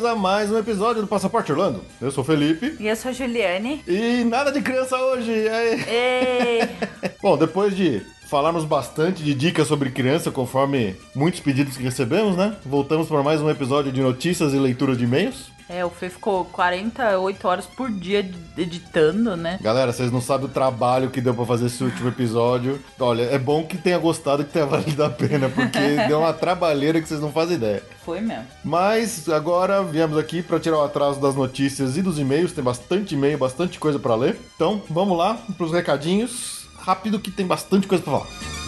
[0.00, 1.82] Bem-vindos a mais um episódio do Passaporte Orlando.
[2.00, 2.74] Eu sou o Felipe.
[2.80, 3.82] E eu sou a Juliane.
[3.86, 5.30] E nada de criança hoje!
[5.30, 6.68] Ei.
[7.22, 12.56] Bom, depois de falarmos bastante de dicas sobre criança, conforme muitos pedidos que recebemos, né?
[12.64, 15.50] Voltamos para mais um episódio de notícias e leitura de e-mails.
[15.70, 19.56] É, o Fê ficou 48 horas por dia editando, né?
[19.62, 22.82] Galera, vocês não sabem o trabalho que deu pra fazer esse último episódio.
[22.98, 27.00] Olha, é bom que tenha gostado, que tenha valido a pena, porque deu uma trabalheira
[27.00, 27.84] que vocês não fazem ideia.
[28.04, 28.46] Foi mesmo.
[28.64, 32.50] Mas agora viemos aqui para tirar o atraso das notícias e dos e-mails.
[32.50, 34.36] Tem bastante e-mail, bastante coisa para ler.
[34.56, 36.66] Então, vamos lá pros recadinhos.
[36.78, 38.59] Rápido que tem bastante coisa pra falar.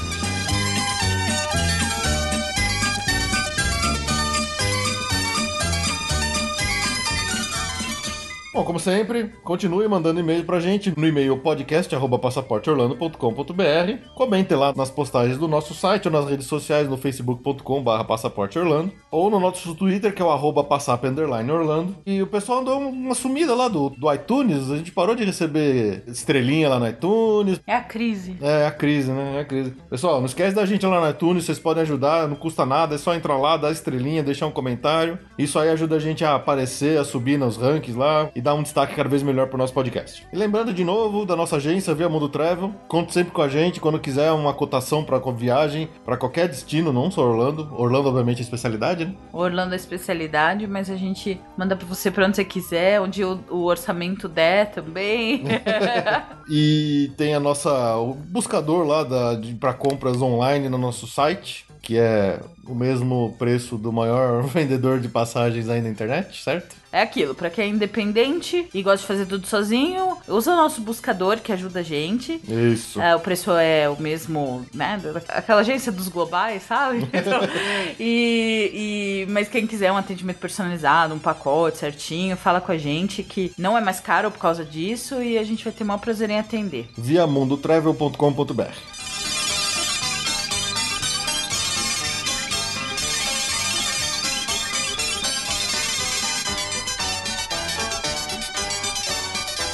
[8.52, 14.14] Bom, como sempre, continue mandando e-mail pra gente no e-mail podcast@passaporteorlando.com.br.
[14.14, 19.40] Comente lá nas postagens do nosso site ou nas redes sociais no facebook.com/passaporteorlando ou no
[19.40, 20.68] nosso Twitter que é o arroba
[21.50, 21.96] Orlando.
[22.04, 26.04] E o pessoal andou uma sumida lá do, do iTunes, a gente parou de receber
[26.06, 27.58] estrelinha lá no iTunes.
[27.66, 28.36] É a crise.
[28.42, 29.38] É, é a crise, né?
[29.38, 29.72] É a crise.
[29.88, 32.98] Pessoal, não esquece da gente lá no iTunes, vocês podem ajudar, não custa nada, é
[32.98, 35.18] só entrar lá, dar estrelinha, deixar um comentário.
[35.38, 38.62] Isso aí ajuda a gente a aparecer, a subir nos rankings lá e dar um
[38.62, 40.26] destaque cada vez melhor pro nosso podcast.
[40.32, 43.80] E lembrando de novo da nossa agência Via Mundo Travel, conte sempre com a gente
[43.80, 47.72] quando quiser uma cotação para viagem para qualquer destino, não só Orlando.
[47.76, 49.14] Orlando obviamente é especialidade, né?
[49.32, 53.40] Orlando é especialidade, mas a gente manda para você para onde você quiser, onde o,
[53.48, 55.44] o orçamento der também.
[56.50, 59.06] e tem a nossa o buscador lá
[59.58, 65.08] para compras online no nosso site, que é o mesmo preço do maior vendedor de
[65.08, 66.76] passagens aí na internet, certo?
[66.92, 70.82] É aquilo, para quem é independente e gosta de fazer tudo sozinho, usa o nosso
[70.82, 72.38] buscador que ajuda a gente.
[72.46, 73.00] Isso.
[73.00, 75.00] É, o preço é o mesmo, né?
[75.28, 77.08] Aquela agência dos globais, sabe?
[77.98, 83.22] e, e, mas quem quiser um atendimento personalizado, um pacote certinho, fala com a gente
[83.22, 85.98] que não é mais caro por causa disso e a gente vai ter o maior
[85.98, 86.90] prazer em atender.
[86.98, 88.91] Via mundotravel.com.br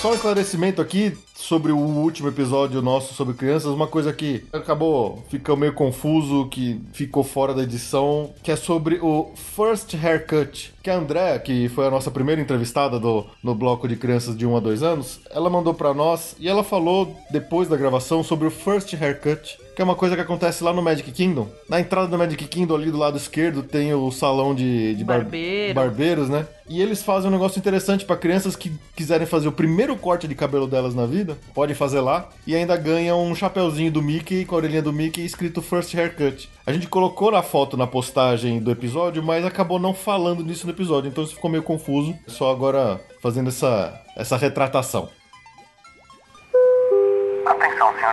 [0.08, 5.22] Só um esclarecimento aqui sobre o último episódio nosso sobre crianças, uma coisa que acabou
[5.28, 10.72] ficando meio confuso, que ficou fora da edição, que é sobre o First Haircut.
[10.82, 14.46] Que a Andrea, que foi a nossa primeira entrevistada do, no bloco de crianças de
[14.46, 18.48] 1 a 2 anos, ela mandou para nós e ela falou depois da gravação sobre
[18.48, 21.46] o First Haircut que é uma coisa que acontece lá no Magic Kingdom.
[21.68, 25.72] Na entrada do Magic Kingdom, ali do lado esquerdo, tem o salão de, de Barbeiro.
[25.72, 26.48] barbeiros, né?
[26.68, 30.34] E eles fazem um negócio interessante para crianças que quiserem fazer o primeiro corte de
[30.34, 34.56] cabelo delas na vida, pode fazer lá e ainda ganham um chapéuzinho do Mickey com
[34.56, 36.50] a orelhinha do Mickey escrito First Haircut.
[36.66, 40.72] A gente colocou na foto na postagem do episódio, mas acabou não falando disso no
[40.72, 42.16] episódio, então isso ficou meio confuso.
[42.26, 45.08] Só agora fazendo essa essa retratação.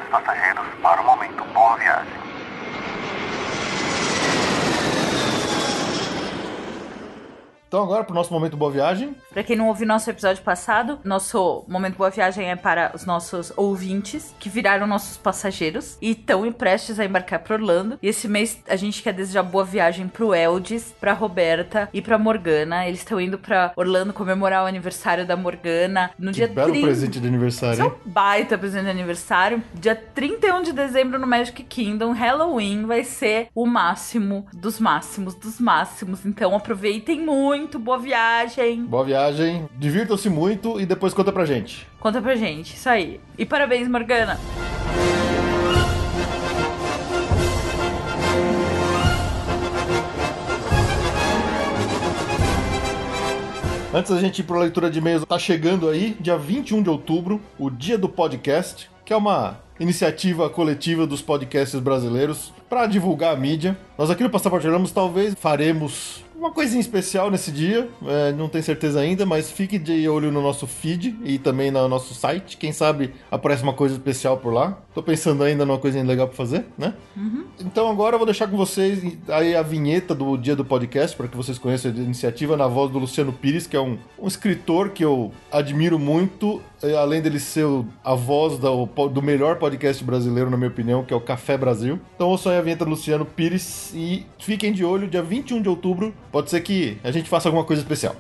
[0.04, 1.44] Passageiros, para o momento.
[1.54, 2.25] Boa viagem.
[7.76, 9.14] Então agora pro nosso momento boa viagem.
[9.34, 13.52] Para quem não ouviu nosso episódio passado, nosso momento boa viagem é para os nossos
[13.58, 18.00] ouvintes que viraram nossos passageiros e estão prestes a embarcar para Orlando.
[18.02, 22.18] E esse mês a gente quer desejar boa viagem pro Eldis, pra Roberta e pra
[22.18, 22.88] Morgana.
[22.88, 26.88] Eles estão indo para Orlando comemorar o aniversário da Morgana no que dia belo 30.
[26.88, 27.74] presente de aniversário.
[27.74, 29.62] Isso é um baita presente de aniversário.
[29.74, 35.60] Dia 31 de dezembro no Magic Kingdom, Halloween vai ser o máximo dos máximos dos
[35.60, 36.26] máximos.
[36.26, 38.86] Então aproveitem muito muito, boa viagem.
[38.86, 41.88] Boa viagem, divirtam-se muito e depois conta pra gente.
[42.00, 43.20] Conta pra gente, isso aí.
[43.40, 44.40] E parabéns, Morgana.
[53.92, 56.90] Antes da gente ir para a leitura de e-mails, tá chegando aí, dia 21 de
[56.90, 63.34] outubro, o Dia do Podcast, que é uma iniciativa coletiva dos podcasts brasileiros para divulgar
[63.34, 63.76] a mídia.
[63.98, 67.90] Nós aqui no Passaporte Ramos talvez faremos uma coisinha especial nesse dia.
[68.06, 71.88] É, não tenho certeza ainda, mas fique de olho no nosso feed e também no
[71.88, 72.56] nosso site.
[72.58, 74.78] Quem sabe aparece uma coisa especial por lá.
[74.94, 76.94] Tô pensando ainda numa coisinha legal pra fazer, né?
[77.60, 81.28] Então agora eu vou deixar com vocês aí a vinheta do dia do podcast, para
[81.28, 84.90] que vocês conheçam a iniciativa na voz do Luciano Pires, que é um, um escritor
[84.90, 86.62] que eu admiro muito,
[86.98, 87.66] além dele ser
[88.04, 92.00] a voz do, do melhor podcast brasileiro, na minha opinião, que é o Café Brasil.
[92.16, 95.68] Então ouçam aí a vinheta do Luciano Pires e fiquem de olho, dia 21 de
[95.68, 98.14] outubro, pode ser que a gente faça alguma coisa especial.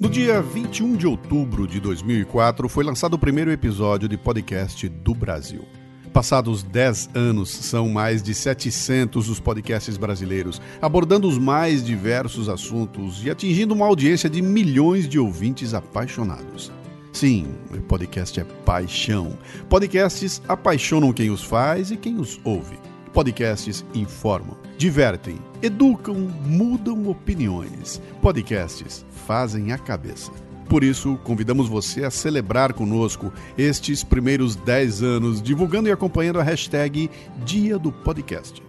[0.00, 5.14] No dia 21 de outubro de 2004, foi lançado o primeiro episódio de podcast do
[5.14, 5.66] Brasil.
[6.14, 13.22] Passados 10 anos, são mais de 700 os podcasts brasileiros, abordando os mais diversos assuntos
[13.22, 16.72] e atingindo uma audiência de milhões de ouvintes apaixonados.
[17.12, 17.48] Sim,
[17.86, 19.36] podcast é paixão.
[19.68, 22.78] Podcasts apaixonam quem os faz e quem os ouve.
[23.12, 28.00] Podcasts informam, divertem, educam, mudam opiniões.
[28.22, 30.30] Podcasts fazem a cabeça.
[30.68, 36.44] Por isso, convidamos você a celebrar conosco estes primeiros 10 anos, divulgando e acompanhando a
[36.44, 37.10] hashtag
[37.44, 38.62] Dia do Podcast.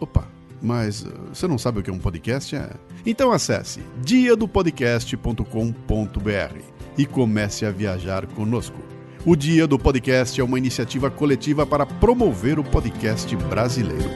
[0.00, 0.26] Opa,
[0.60, 2.56] mas uh, você não sabe o que é um podcast?
[2.56, 2.70] É?
[3.06, 6.58] Então acesse diadopodcast.com.br
[6.98, 8.93] e comece a viajar conosco.
[9.26, 14.10] O Dia do Podcast é uma iniciativa coletiva para promover o podcast brasileiro.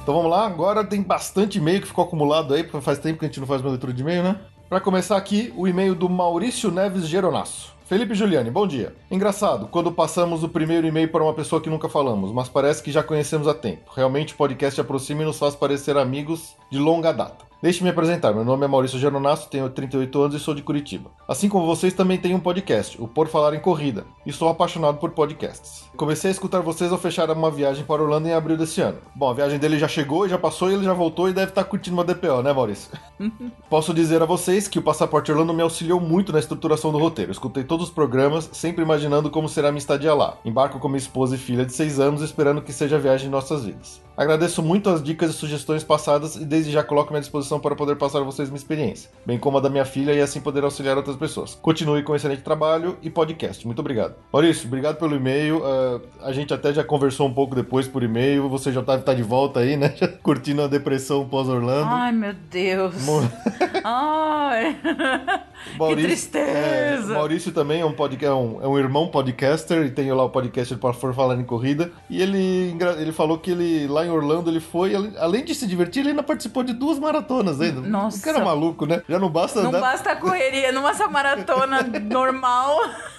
[0.00, 3.24] Então vamos lá, agora tem bastante e-mail que ficou acumulado aí, porque faz tempo que
[3.24, 4.38] a gente não faz uma leitura de e-mail, né?
[4.68, 7.75] Pra começar aqui, o e-mail do Maurício Neves Geronasso.
[7.86, 8.96] Felipe Giuliani, bom dia.
[9.08, 12.90] Engraçado, quando passamos o primeiro e-mail para uma pessoa que nunca falamos, mas parece que
[12.90, 13.92] já conhecemos há tempo.
[13.94, 17.44] Realmente o podcast aproxima e nos faz parecer amigos de longa data.
[17.66, 21.10] Deixe-me apresentar, meu nome é Maurício Geronasso, tenho 38 anos e sou de Curitiba.
[21.26, 24.98] Assim como vocês, também tenho um podcast, o Por Falar em Corrida, e sou apaixonado
[24.98, 25.84] por podcasts.
[25.96, 28.98] Comecei a escutar vocês ao fechar uma viagem para Orlando em abril desse ano.
[29.16, 31.64] Bom, a viagem dele já chegou já passou e ele já voltou e deve estar
[31.64, 32.88] curtindo uma DPO, né, Maurício?
[33.68, 37.32] Posso dizer a vocês que o Passaporte Orlando me auxiliou muito na estruturação do roteiro.
[37.32, 40.36] Escutei todos os programas, sempre imaginando como será minha estadia lá.
[40.44, 43.32] Embarco com minha esposa e filha de 6 anos, esperando que seja a viagem de
[43.32, 44.05] nossas vidas.
[44.16, 47.96] Agradeço muito as dicas e sugestões passadas e desde já coloco minha disposição para poder
[47.96, 50.96] passar a vocês minha experiência, bem como a da minha filha e assim poder auxiliar
[50.96, 51.54] outras pessoas.
[51.60, 53.66] Continue com um excelente trabalho e podcast.
[53.66, 54.14] Muito obrigado.
[54.32, 55.62] Maurício, obrigado pelo e-mail.
[55.64, 58.48] Ah, a gente até já conversou um pouco depois por e-mail.
[58.48, 59.94] Você já tá, tá de volta aí, né?
[59.96, 61.88] Já curtindo a depressão pós-Orlando.
[61.88, 63.02] Ai, meu Deus.
[63.04, 63.22] Mo-
[63.84, 64.76] Ai.
[65.88, 67.12] que tristeza.
[67.12, 70.30] é, Maurício também é um, é, um, é um irmão podcaster e tem lá o
[70.30, 71.90] podcast para For Falar em Corrida.
[72.08, 76.00] E ele, ele falou que ele lá em Orlando ele foi, além de se divertir,
[76.00, 77.80] ele ainda participou de duas maratonas ainda.
[77.80, 78.18] Nossa.
[78.18, 79.02] O cara é maluco, né?
[79.08, 79.80] Já não basta Não andar.
[79.80, 82.78] basta a correria, numa maratona normal,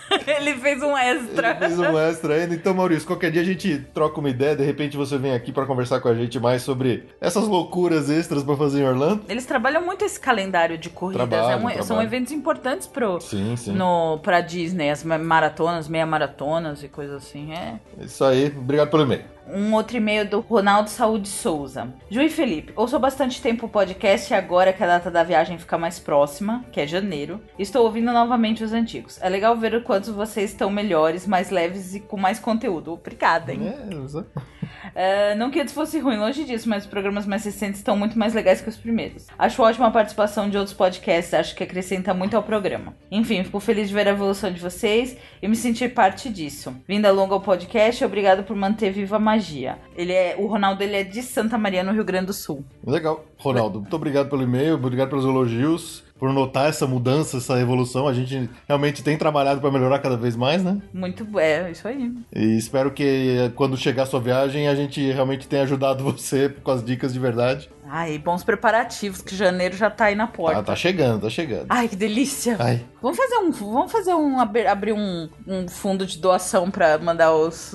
[0.27, 1.49] ele fez um extra.
[1.51, 2.55] Ele fez um extra ainda.
[2.55, 5.65] Então, Maurício, qualquer dia a gente troca uma ideia, de repente você vem aqui para
[5.65, 9.23] conversar com a gente mais sobre essas loucuras extras para fazer em Orlando.
[9.27, 11.27] Eles trabalham muito esse calendário de corridas.
[11.27, 13.73] Trabalham, é um- São eventos importantes pro, Sim, sim.
[13.73, 17.51] no, pra Disney, as ma- maratonas, meia maratonas e coisas assim.
[17.53, 17.79] É.
[17.99, 18.47] Isso aí.
[18.57, 19.36] Obrigado pelo e-mail.
[19.49, 21.93] Um outro e-mail do Ronaldo Saúde Souza.
[22.09, 25.57] Ju e Felipe, ouço bastante tempo o podcast e agora que a data da viagem
[25.57, 29.17] fica mais próxima, que é janeiro, estou ouvindo novamente os antigos.
[29.21, 32.93] É legal ver o quanto vocês estão melhores, mais leves e com mais conteúdo.
[32.93, 33.67] Obrigada, hein?
[33.67, 34.47] É.
[34.95, 38.17] É, não que eles fosse ruim, longe disso, mas os programas mais recentes estão muito
[38.17, 39.27] mais legais que os primeiros.
[39.37, 42.95] Acho ótima a participação de outros podcasts, acho que acrescenta muito ao programa.
[43.11, 46.75] Enfim, fico feliz de ver a evolução de vocês e me sentir parte disso.
[46.87, 49.77] Vinda longa ao podcast, obrigado por manter viva a magia.
[49.95, 52.63] Ele é, o Ronaldo ele é de Santa Maria, no Rio Grande do Sul.
[52.85, 53.23] Legal.
[53.37, 58.07] Ronaldo, muito obrigado pelo e-mail, obrigado pelos elogios, por notar essa mudança, essa evolução.
[58.07, 60.81] A gente realmente tem trabalhado para melhorar cada vez mais, né?
[60.91, 62.11] Muito é, isso aí.
[62.35, 66.49] E espero que eh, quando chegar a sua viagem a gente realmente tenha ajudado você
[66.49, 67.69] com as dicas de verdade.
[67.89, 70.59] Ai, bons preparativos, que janeiro já tá aí na porta.
[70.59, 71.67] Ah, tá chegando, tá chegando.
[71.69, 72.57] Ai, que delícia.
[72.59, 72.83] Ai.
[73.01, 77.73] Vamos fazer um, vamos fazer um abrir, um, um fundo de doação pra mandar os,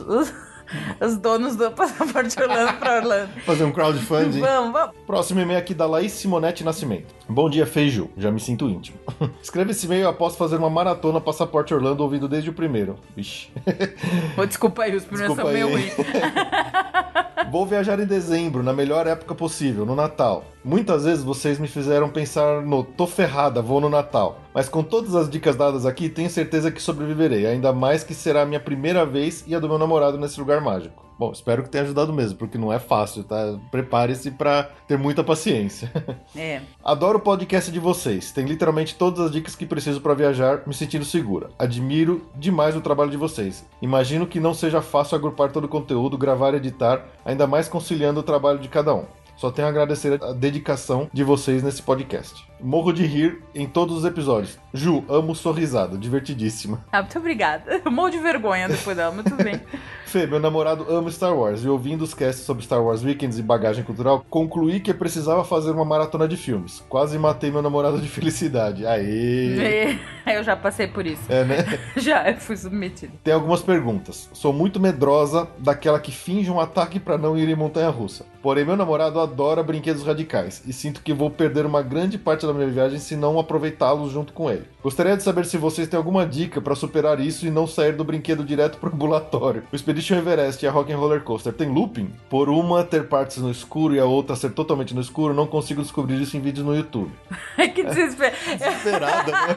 [1.01, 3.31] os, os donos do passaporte Orlando pra Orlando.
[3.45, 4.41] Fazer um crowdfunding.
[4.41, 4.97] Vamos, vamos.
[5.07, 7.15] Próximo e-mail aqui da Laís Simonetti Nascimento.
[7.33, 8.11] Bom dia, Feiju.
[8.15, 8.99] Já me sinto íntimo.
[9.43, 12.97] Escreve esse e-mail após fazer uma maratona Passaporte Orlando ouvindo desde o primeiro.
[13.17, 13.49] Vixe.
[14.37, 15.95] Ô, desculpa aí, os primeiros Desculpa são meio ruins.
[17.51, 20.45] Vou viajar em dezembro, na melhor época possível, no Natal.
[20.63, 24.39] Muitas vezes vocês me fizeram pensar no tô ferrada, vou no Natal.
[24.55, 28.43] mas com todas as dicas dadas aqui, tenho certeza que sobreviverei, ainda mais que será
[28.43, 31.05] a minha primeira vez e a do meu namorado nesse lugar mágico.
[31.23, 33.57] Bom, espero que tenha ajudado mesmo, porque não é fácil, tá?
[33.71, 35.89] Prepare-se para ter muita paciência.
[36.35, 36.63] É.
[36.83, 38.33] Adoro o podcast de vocês.
[38.33, 41.51] Tem literalmente todas as dicas que preciso para viajar, me sentindo segura.
[41.59, 43.67] Admiro demais o trabalho de vocês.
[43.83, 48.21] Imagino que não seja fácil agrupar todo o conteúdo, gravar e editar, ainda mais conciliando
[48.21, 49.05] o trabalho de cada um.
[49.43, 52.47] Só tenho a agradecer a dedicação de vocês nesse podcast.
[52.61, 54.57] Morro de rir em todos os episódios.
[54.73, 56.85] Ju, amo sua risada, divertidíssima.
[56.93, 57.81] Ah, muito obrigada.
[57.85, 59.61] Eu morro de vergonha depois dela, tudo bem.
[60.07, 63.43] Fê, meu namorado ama Star Wars e ouvindo os casts sobre Star Wars Weekends e
[63.43, 66.85] bagagem cultural, concluí que precisava fazer uma maratona de filmes.
[66.89, 68.87] Quase matei meu namorado de felicidade.
[68.87, 69.99] Aê!
[70.25, 71.23] Eu já passei por isso.
[71.29, 71.57] É, né?
[71.97, 73.13] Já, eu fui submetido.
[73.25, 74.31] Tem algumas perguntas.
[74.33, 78.25] Sou muito medrosa daquela que finge um ataque para não ir em montanha russa.
[78.41, 79.32] Porém, meu namorado adora
[79.65, 83.39] brinquedos radicais e sinto que vou perder uma grande parte da minha viagem se não
[83.39, 84.65] aproveitá-los junto com ele.
[84.83, 88.05] Gostaria de saber se vocês têm alguma dica para superar isso e não sair do
[88.05, 89.63] brinquedo direto pro ambulatório.
[89.73, 92.11] O Expedition Everest e a Rock and Roller Coaster tem looping?
[92.29, 95.83] Por uma ter partes no escuro e a outra ser totalmente no escuro, não consigo
[95.83, 97.11] descobrir isso em vídeos no YouTube.
[97.75, 98.37] que desespero.
[98.59, 99.57] Desesperada, né?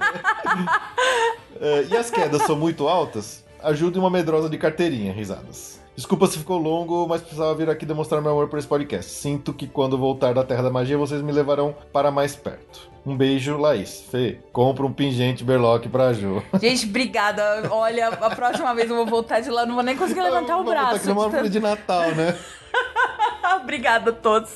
[1.58, 3.46] É, e as quedas são muito altas?
[3.64, 5.80] Ajude uma medrosa de carteirinha, risadas.
[5.96, 9.10] Desculpa se ficou longo, mas precisava vir aqui demonstrar meu amor por esse podcast.
[9.12, 12.90] Sinto que quando voltar da Terra da Magia, vocês me levarão para mais perto.
[13.06, 14.04] Um beijo, Laís.
[14.12, 16.44] Fê, compra um pingente berlock pra Ju.
[16.60, 17.64] Gente, obrigada.
[17.72, 20.64] Olha, a próxima vez eu vou voltar de lá, não vou nem conseguir levantar o
[20.64, 20.96] braço.
[20.96, 22.36] aqui numa árvore de Natal, né?
[23.58, 24.52] obrigada a todos.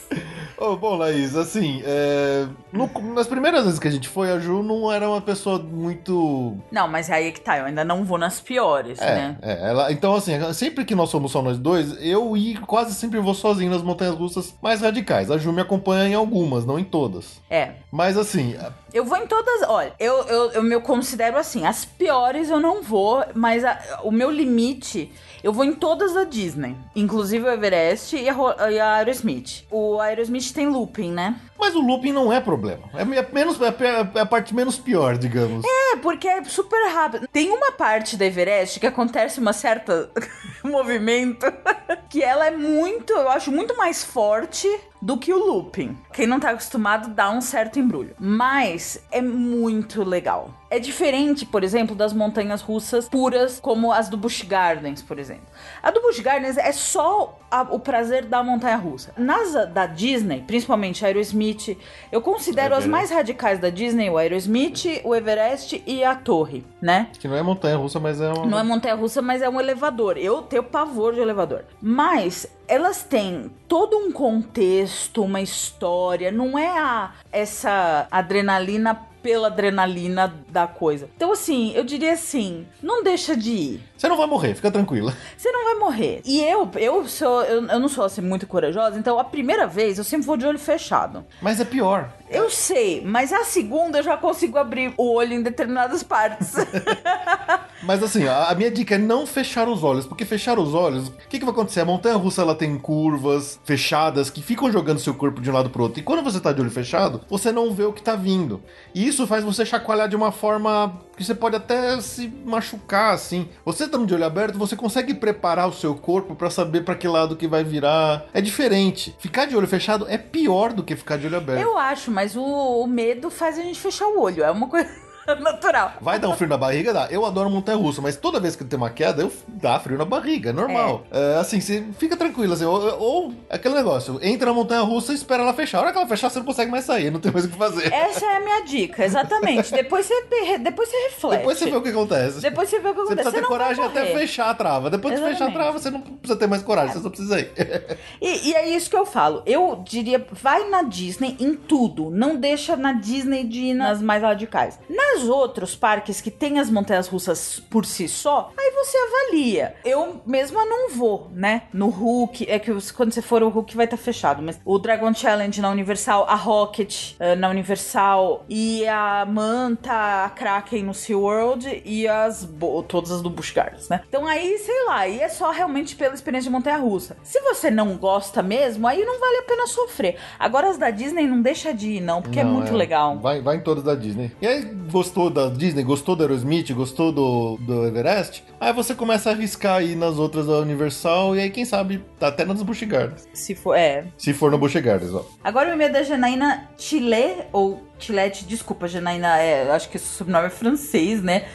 [0.61, 4.61] Oh, bom, Laís, assim, é, no- nas primeiras vezes que a gente foi, a Ju
[4.61, 6.57] não era uma pessoa muito.
[6.69, 9.37] Não, mas aí é que tá, eu ainda não vou nas piores, É, né?
[9.41, 13.19] é, ela, então assim, sempre que nós somos só nós dois, eu e quase sempre
[13.21, 15.31] vou sozinho nas montanhas russas mais radicais.
[15.31, 17.39] A Ju me acompanha em algumas, não em todas.
[17.49, 17.71] É.
[17.89, 18.55] Mas assim,
[18.93, 19.61] Eu vou em todas.
[19.67, 24.11] Olha, eu, eu, eu me considero assim: as piores eu não vou, mas a- o
[24.11, 25.11] meu limite,
[25.43, 26.75] eu vou em todas da Disney.
[26.95, 29.65] Inclusive o Everest e a, e a Aerosmith.
[29.71, 31.39] O Aerosmith tem looping, né?
[31.59, 32.89] Mas o looping não é problema.
[32.93, 35.63] É, é menos, é, a- é a parte menos pior, digamos.
[35.65, 37.27] É, porque é super rápido.
[37.27, 40.09] Tem uma parte da Everest que acontece uma certa
[40.63, 41.45] movimento
[42.09, 44.67] que ela é muito, eu acho muito mais forte
[45.01, 45.97] do que o looping.
[46.13, 50.53] Quem não tá acostumado dá um certo embrulho, mas é muito legal.
[50.69, 55.45] É diferente, por exemplo, das montanhas russas puras, como as do Busch Gardens, por exemplo.
[55.81, 59.13] A do Busch Gardens é só a- o prazer da montanha russa.
[59.17, 61.77] Nas da Disney, principalmente a Aerosmith,
[62.11, 67.09] eu considero as mais radicais da Disney, o Aerosmith, o Everest e a Torre, né?
[67.19, 68.45] Que não é montanha russa, mas é uma.
[68.45, 70.17] Não é montanha russa, mas é um elevador.
[70.17, 71.63] Eu tenho pavor de elevador.
[71.81, 76.31] Mas elas têm todo um contexto, uma história.
[76.31, 81.09] Não é a, essa adrenalina pela adrenalina da coisa.
[81.15, 83.88] Então, assim, eu diria assim: não deixa de ir.
[83.99, 85.13] Você não vai morrer, fica tranquila.
[85.35, 86.21] Você não vai morrer.
[86.23, 89.97] E eu, eu sou, eu, eu não sou assim muito corajosa, então a primeira vez
[89.97, 91.25] eu sempre vou de olho fechado.
[91.41, 92.09] Mas é pior.
[92.29, 96.53] Eu sei, mas a segunda eu já consigo abrir o olho em determinadas partes.
[97.81, 101.07] Mas assim, a, a minha dica é não fechar os olhos, porque fechar os olhos,
[101.07, 101.79] o que, que vai acontecer?
[101.79, 105.69] A montanha russa ela tem curvas fechadas que ficam jogando seu corpo de um lado
[105.69, 105.99] pro outro.
[105.99, 108.61] E quando você tá de olho fechado, você não vê o que tá vindo.
[108.93, 113.49] E isso faz você chacoalhar de uma forma que você pode até se machucar, assim.
[113.65, 117.09] Você estando de olho aberto, você consegue preparar o seu corpo pra saber pra que
[117.09, 118.25] lado que vai virar.
[118.33, 119.13] É diferente.
[119.19, 121.61] Ficar de olho fechado é pior do que ficar de olho aberto.
[121.61, 124.45] Eu acho, mas o, o medo faz a gente fechar o olho.
[124.45, 124.89] É uma coisa
[125.39, 125.93] natural.
[126.01, 126.93] Vai dar um frio na barriga?
[126.93, 127.07] Dá.
[127.09, 130.05] Eu adoro montanha russa, mas toda vez que tem uma queda, eu dá frio na
[130.05, 131.03] barriga, é normal.
[131.11, 135.15] É, assim, você fica tranquilo, assim, ou, ou aquele negócio, entra na montanha russa e
[135.15, 135.79] espera ela fechar.
[135.79, 137.57] A hora que ela fechar, você não consegue mais sair, não tem mais o que
[137.57, 137.91] fazer.
[137.93, 139.71] Essa é a minha dica, exatamente.
[139.71, 140.13] Depois você,
[140.59, 141.39] depois você reflete.
[141.39, 142.41] Depois você vê o que acontece.
[142.41, 143.29] Depois você vê o que Você acontece.
[143.29, 144.89] precisa ter não vai coragem até fechar a trava.
[144.89, 145.55] Depois de fechar a Exatamente.
[145.55, 147.49] trava, você não precisa ter mais coragem, você só precisa ir.
[148.21, 149.41] E, e é isso que eu falo.
[149.45, 152.09] Eu diria, vai na Disney em tudo.
[152.09, 154.79] Não deixa na Disney de ir nas mais radicais.
[154.89, 159.75] Nas outros parques que tem as montanhas russas por si só, aí você avalia.
[159.83, 161.63] Eu mesma não vou, né?
[161.73, 165.13] No Hulk, é que quando você for o Hulk vai estar fechado, mas o Dragon
[165.13, 171.81] Challenge na Universal, a Rocket eh, na Universal e a Manta, a Kraken no SeaWorld
[171.85, 172.47] e as
[172.87, 174.01] todas as do Busch Gardens, né?
[174.07, 177.17] Então aí, sei lá, aí é só realmente pela experiência de montanha russa.
[177.23, 180.17] Se você não gosta mesmo, aí não vale a pena sofrer.
[180.37, 183.17] Agora as da Disney não deixa de ir não, porque é Não, muito legal.
[183.19, 184.31] Vai, vai em todas da Disney.
[184.41, 188.93] E aí, você gostou da Disney, gostou do Aerosmith, gostou do, do Everest, aí você
[188.93, 192.61] começa a arriscar aí nas outras da Universal e aí, quem sabe, tá até nas
[192.61, 193.27] Busch Gardens.
[193.33, 194.05] Se for, é.
[194.17, 195.25] Se for no Busch Gardens, ó.
[195.43, 200.45] Agora o e-mail da Janaína Chile, ou Chilete, desculpa, Janaína, é, acho que esse sobrenome
[200.45, 201.45] é francês, né?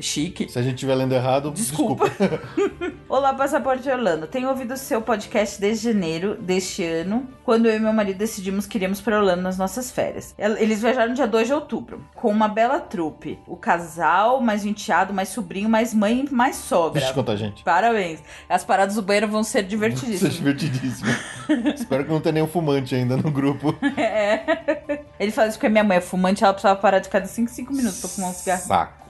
[0.00, 0.50] Chique.
[0.50, 2.08] Se a gente estiver lendo errado, Desculpa.
[2.08, 2.42] desculpa.
[3.16, 4.26] Olá, Passaporte Orlando.
[4.26, 8.76] Tenho ouvido seu podcast desde janeiro deste ano, quando eu e meu marido decidimos que
[8.76, 10.34] iríamos para Orlando nas nossas férias.
[10.36, 13.38] El- Eles viajaram dia 2 de outubro, com uma bela trupe.
[13.46, 17.00] O casal, mais um enteado, mais sobrinho, mais mãe e mais sogra.
[17.00, 17.62] Vixe, quanta gente.
[17.62, 18.18] Parabéns.
[18.48, 20.34] As paradas do banheiro vão ser Isso é divertidíssimas.
[20.34, 21.10] divertidíssimo.
[21.72, 23.76] Espero que não tenha nenhum fumante ainda no grupo.
[23.96, 25.04] É.
[25.20, 27.48] Ele fala isso porque a minha mãe é fumante, ela precisava parar de cada 5
[27.48, 28.62] 5 minutos pra fumar um cigarro.
[28.62, 29.04] Saco.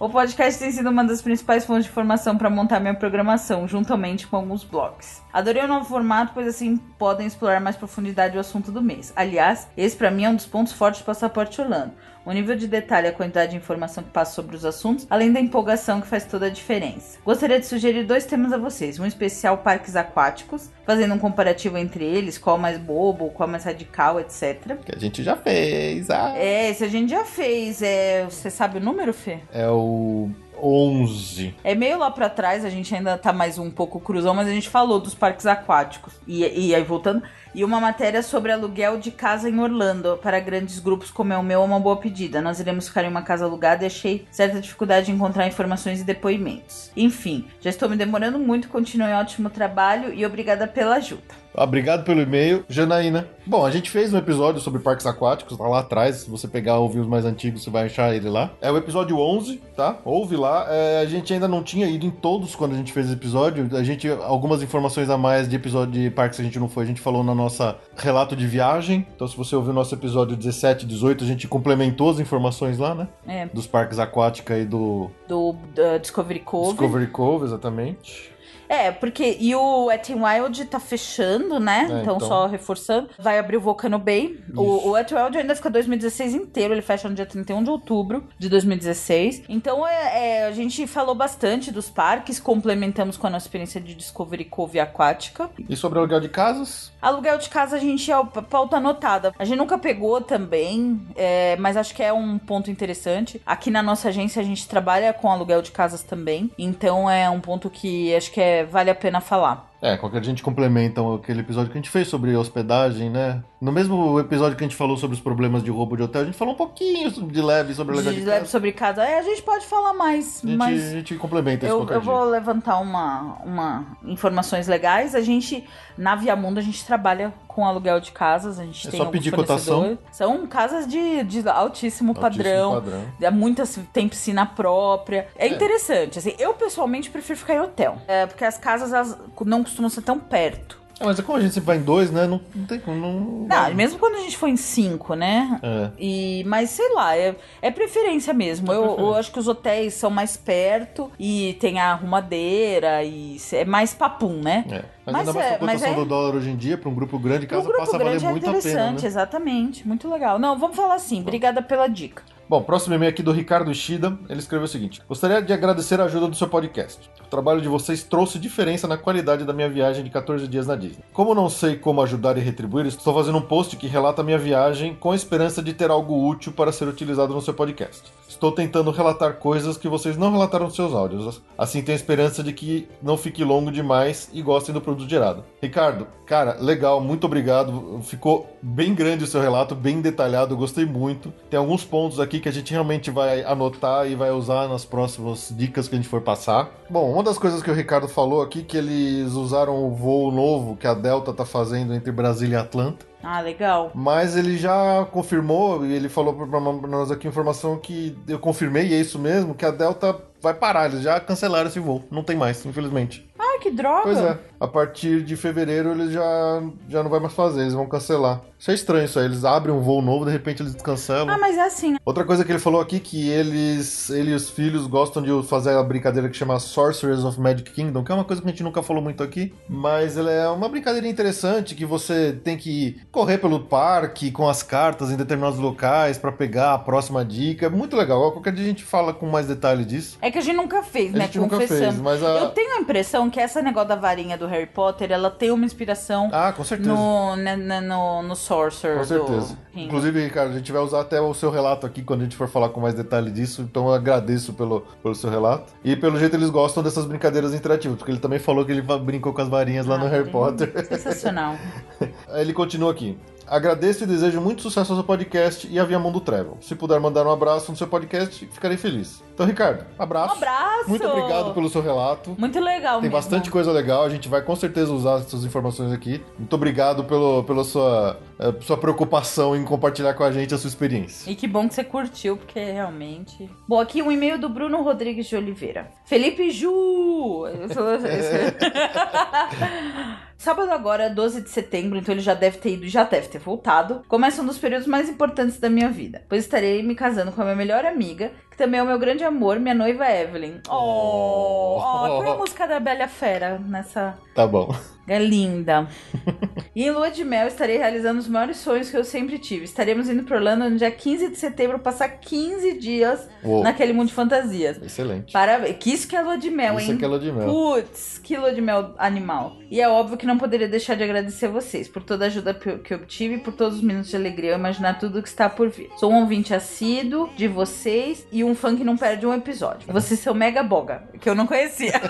[0.00, 4.26] O podcast tem sido uma das principais fontes de informação para montar minha programação, juntamente
[4.26, 5.20] com alguns blogs.
[5.30, 9.12] Adorei o novo formato, pois assim podem explorar mais profundidade o assunto do mês.
[9.14, 11.92] Aliás, esse para mim é um dos pontos fortes do Passaporte Orlando.
[12.24, 15.32] O nível de detalhe e a quantidade de informação que passa sobre os assuntos, além
[15.32, 17.18] da empolgação que faz toda a diferença.
[17.24, 22.04] Gostaria de sugerir dois temas a vocês: um especial parques aquáticos, fazendo um comparativo entre
[22.04, 24.76] eles, qual mais bobo, qual mais radical, etc.
[24.84, 26.10] Que a gente já fez.
[26.10, 26.34] Ah.
[26.36, 27.82] É, esse a gente já fez.
[27.82, 29.38] É, você sabe o número, Fê?
[29.52, 30.30] É o
[30.62, 31.54] 11.
[31.64, 34.52] É meio lá pra trás, a gente ainda tá mais um pouco cruzão, mas a
[34.52, 36.14] gente falou dos parques aquáticos.
[36.26, 37.22] E, e aí, voltando,
[37.54, 41.42] e uma matéria sobre aluguel de casa em Orlando para grandes grupos como é o
[41.42, 42.40] meu é uma boa pedida.
[42.40, 46.04] Nós iremos ficar em uma casa alugada e achei certa dificuldade em encontrar informações e
[46.04, 46.90] depoimentos.
[46.96, 51.40] Enfim, já estou me demorando muito, continue ótimo trabalho e obrigada pela ajuda.
[51.54, 53.26] Obrigado pelo e-mail, Janaína.
[53.46, 56.16] Bom, a gente fez um episódio sobre parques aquáticos, tá lá atrás.
[56.16, 58.50] Se você pegar ouvir os mais antigos, você vai achar ele lá.
[58.60, 59.98] É o episódio 11, tá?
[60.04, 60.66] Ouve lá.
[60.68, 63.68] É, a gente ainda não tinha ido em todos quando a gente fez esse episódio.
[63.76, 66.84] A gente, algumas informações a mais de episódio de parques que a gente não foi,
[66.84, 69.06] a gente falou na nossa relato de viagem.
[69.14, 72.94] Então, se você ouviu o nosso episódio 17, 18, a gente complementou as informações lá,
[72.94, 73.08] né?
[73.26, 76.70] É, Dos parques aquática e do do, da Discovery Cove.
[76.70, 78.30] Discovery Cove, exatamente.
[78.70, 79.36] É, porque.
[79.40, 81.88] E o Wet n Wild tá fechando, né?
[81.90, 82.20] É, então, então.
[82.20, 83.08] só reforçando.
[83.18, 84.38] Vai abrir o Volcano Bay.
[84.56, 84.88] O, Isso.
[84.90, 86.72] o n Wild ainda fica 2016 inteiro.
[86.72, 89.42] Ele fecha no dia 31 de outubro de 2016.
[89.48, 92.38] Então, é, é, a gente falou bastante dos parques.
[92.38, 95.50] Complementamos com a nossa experiência de Discovery Cove aquática.
[95.68, 96.92] E sobre aluguel de casas?
[97.02, 99.34] Aluguel de casa, a gente é o- pauta anotada.
[99.36, 103.40] A gente nunca pegou também, é, mas acho que é um ponto interessante.
[103.44, 106.50] Aqui na nossa agência, a gente trabalha com aluguel de casas também.
[106.56, 109.70] Então, é um ponto que acho que é, vale a pena falar.
[109.82, 113.42] É, qualquer dia a gente complementa aquele episódio que a gente fez sobre hospedagem, né?
[113.60, 116.24] No mesmo episódio que a gente falou sobre os problemas de roubo de hotel, a
[116.26, 118.50] gente falou um pouquinho de leve sobre legal de, de leve casa.
[118.50, 119.02] sobre casa.
[119.02, 121.94] É, a gente pode falar mais, A gente, mas a gente complementa isso eu, qualquer
[121.94, 122.12] eu dia.
[122.12, 125.14] vou levantar uma, uma informações legais.
[125.14, 128.58] A gente, na Viamundo, a gente trabalha com aluguel de casas.
[128.58, 129.98] A gente É tem só pedir fornecedores.
[130.12, 132.74] São casas de, de altíssimo, Altíssimo padrão.
[132.74, 133.04] padrão.
[133.20, 135.28] É muitas tem piscina própria.
[135.36, 136.18] É, interessante.
[136.18, 137.98] Assim, eu pessoalmente prefiro ficar em hotel.
[138.06, 140.79] É, porque as casas elas não costumam ser tão perto.
[141.00, 142.26] É, mas é como a gente vai em dois, né?
[142.26, 143.46] Não, não tem como.
[143.48, 145.58] Não, Não, mesmo quando a gente for em cinco, né?
[145.62, 145.90] É.
[145.98, 148.70] E, mas sei lá, é, é preferência mesmo.
[148.70, 149.02] É eu, preferência.
[149.10, 153.94] eu acho que os hotéis são mais perto e tem a arrumadeira e é mais
[153.94, 154.66] papum, né?
[154.70, 154.84] É.
[155.06, 156.88] Mas, Mas ainda mais é- com a cotação é- do dólar hoje em dia, para
[156.90, 159.08] um grupo grande, casa grupo passa a valer grande é muito a pena, interessante, né?
[159.08, 159.88] exatamente.
[159.88, 160.38] Muito legal.
[160.38, 161.20] Não, vamos falar assim.
[161.22, 162.22] Obrigada pela dica.
[162.50, 164.18] Bom, próximo e-mail aqui do Ricardo Ishida.
[164.28, 167.08] Ele escreveu o seguinte: Gostaria de agradecer a ajuda do seu podcast.
[167.24, 170.74] O trabalho de vocês trouxe diferença na qualidade da minha viagem de 14 dias na
[170.74, 171.04] Disney.
[171.12, 174.36] Como não sei como ajudar e retribuir, estou fazendo um post que relata a minha
[174.36, 178.02] viagem com a esperança de ter algo útil para ser utilizado no seu podcast.
[178.30, 181.42] Estou tentando relatar coisas que vocês não relataram nos seus áudios.
[181.58, 185.42] Assim tenho a esperança de que não fique longo demais e gostem do produto gerado.
[185.60, 188.00] Ricardo, cara, legal, muito obrigado.
[188.04, 191.34] Ficou bem grande o seu relato, bem detalhado, gostei muito.
[191.50, 195.52] Tem alguns pontos aqui que a gente realmente vai anotar e vai usar nas próximas
[195.56, 196.70] dicas que a gente for passar.
[196.88, 200.76] Bom, uma das coisas que o Ricardo falou aqui que eles usaram o voo novo
[200.76, 203.09] que a Delta tá fazendo entre Brasília e Atlanta.
[203.22, 203.90] Ah, legal.
[203.94, 208.88] Mas ele já confirmou e ele falou pra pra nós aqui informação que eu confirmei,
[208.88, 210.86] e é isso mesmo, que a Delta vai parar.
[210.86, 212.02] Eles já cancelaram esse voo.
[212.10, 213.28] Não tem mais, infelizmente.
[213.38, 214.02] Ah, que droga.
[214.02, 214.38] Pois é.
[214.60, 218.42] A partir de fevereiro eles já, já não vai mais fazer, eles vão cancelar.
[218.58, 219.24] Isso é estranho isso aí.
[219.24, 221.30] Eles abrem um voo novo, de repente eles cancelam.
[221.34, 221.96] Ah, mas é assim.
[222.04, 225.70] Outra coisa que ele falou aqui que eles, ele e os filhos gostam de fazer
[225.70, 228.62] a brincadeira que chama Sorcerers of Magic Kingdom, que é uma coisa que a gente
[228.62, 233.38] nunca falou muito aqui, mas ela é uma brincadeira interessante que você tem que correr
[233.38, 237.64] pelo parque com as cartas em determinados locais pra pegar a próxima dica.
[237.64, 238.30] É muito legal.
[238.32, 240.18] Qualquer dia a gente fala com mais detalhe disso.
[240.20, 241.24] É que a gente nunca fez, A né?
[241.24, 244.49] gente nunca fez, mas a- Eu tenho a impressão que essa negócio da varinha do
[244.50, 246.90] Harry Potter, ela tem uma inspiração Ah, com certeza.
[246.92, 249.54] no, né, né, no, no Sorcerer Com certeza.
[249.74, 249.80] do.
[249.80, 252.48] Inclusive, Ricardo, a gente vai usar até o seu relato aqui quando a gente for
[252.48, 253.62] falar com mais detalhe disso.
[253.62, 255.72] Então eu agradeço pelo, pelo seu relato.
[255.84, 259.32] E pelo jeito eles gostam dessas brincadeiras interativas, porque ele também falou que ele brincou
[259.32, 260.72] com as varinhas lá no Ah, Harry Potter.
[260.86, 261.54] Sensacional.
[262.34, 263.16] Ele continua aqui.
[263.50, 266.56] Agradeço e desejo muito sucesso ao seu podcast e a Via Mundo Travel.
[266.60, 269.24] Se puder mandar um abraço no seu podcast, ficarei feliz.
[269.34, 270.34] Então, Ricardo, abraço.
[270.34, 270.88] Um abraço!
[270.88, 272.36] Muito obrigado pelo seu relato.
[272.38, 273.16] Muito legal Tem mesmo.
[273.16, 276.22] bastante coisa legal, a gente vai com certeza usar essas informações aqui.
[276.38, 280.68] Muito obrigado pelo, pela sua, eh, sua preocupação em compartilhar com a gente a sua
[280.68, 281.30] experiência.
[281.30, 283.50] E que bom que você curtiu, porque realmente.
[283.68, 285.90] Bom, aqui um e-mail do Bruno Rodrigues de Oliveira.
[286.06, 287.44] Felipe Ju!
[290.40, 293.38] Sábado agora, 12 de setembro, então ele já deve ter ido e já deve ter
[293.38, 294.00] voltado.
[294.08, 297.44] Começa um dos períodos mais importantes da minha vida, pois estarei me casando com a
[297.44, 300.62] minha melhor amiga, que também é o meu grande amor, minha noiva Evelyn.
[300.66, 301.78] Oh!
[301.78, 304.74] oh põe a música da Bela Fera nessa Tá bom.
[305.08, 305.88] É linda.
[306.74, 309.64] e em lua de mel estarei realizando os maiores sonhos que eu sempre tive.
[309.64, 313.62] Estaremos indo para Orlando no dia 15 de setembro, passar 15 dias Uou.
[313.62, 314.80] naquele mundo de fantasias.
[314.82, 315.32] Excelente.
[315.32, 315.76] Parabéns.
[315.78, 316.96] Que isso que é lua de mel, Isso hein?
[316.96, 317.46] aqui é lua de mel.
[317.48, 319.56] Putz, que lua de mel animal.
[319.70, 322.68] E é óbvio que não poderia deixar de agradecer vocês por toda a ajuda que
[322.68, 325.28] eu- que eu obtive e por todos os minutos de alegria ao imaginar tudo que
[325.28, 325.90] está por vir.
[325.96, 329.92] Sou um ouvinte assíduo de vocês e um fã que não perde um episódio.
[329.92, 331.92] Vocês são mega boga, que eu não conhecia.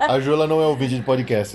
[0.00, 1.02] A Ju ela não é um vídeo de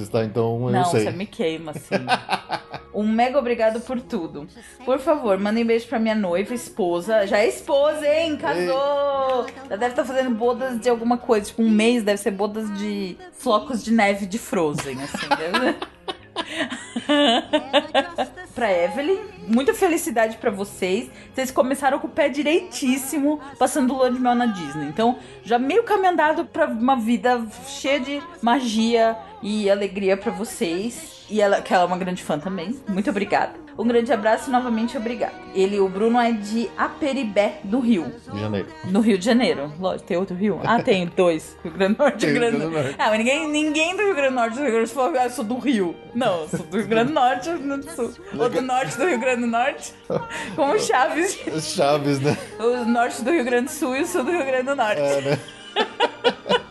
[0.04, 0.24] podcasts, tá?
[0.24, 1.04] Então eu Não, sei.
[1.06, 1.96] você me queima, assim.
[2.96, 4.48] Um mega obrigado por tudo.
[4.86, 7.26] Por favor, mandem beijo pra minha noiva, esposa.
[7.26, 8.38] Já é esposa, hein?
[8.38, 9.48] Casou!
[9.68, 11.48] Já deve estar fazendo bodas de alguma coisa.
[11.48, 15.28] Tipo, um mês deve ser bodas de flocos de neve de Frozen, assim.
[15.28, 15.76] deve-
[18.54, 21.10] pra Evelyn, muita felicidade pra vocês.
[21.34, 24.88] Vocês começaram com o pé direitíssimo, passando lua de mel na Disney.
[24.88, 31.26] Então, já meio caminho andado pra uma vida cheia de magia e alegria pra vocês.
[31.30, 32.80] E ela, que ela é uma grande fã também.
[32.88, 33.62] Muito obrigada.
[33.77, 35.33] Um grande abraço e novamente obrigada.
[35.53, 38.12] Ele, o Bruno, é de Aperibé, do Rio.
[38.31, 38.67] De janeiro.
[38.86, 39.73] No Rio de Janeiro.
[39.79, 40.59] Lógico, tem outro Rio?
[40.63, 41.57] Ah, tem dois.
[41.63, 42.95] Rio Grande do Norte e Rio Grande do Norte.
[42.99, 45.19] Ah, mas ninguém, ninguém do Rio Grande do Norte do Rio Grande do Sul falou,
[45.19, 45.95] ah, eu sou do Rio.
[46.13, 48.13] Não, eu sou do Rio Grande do Norte ou do Sul.
[48.38, 49.93] Ou do Norte do Rio Grande do Norte.
[50.55, 51.39] Como Chaves.
[51.62, 52.38] Chaves, né?
[52.59, 55.01] O Norte do Rio Grande do Sul e o Sul do Rio Grande do Norte.
[55.01, 55.39] É, né?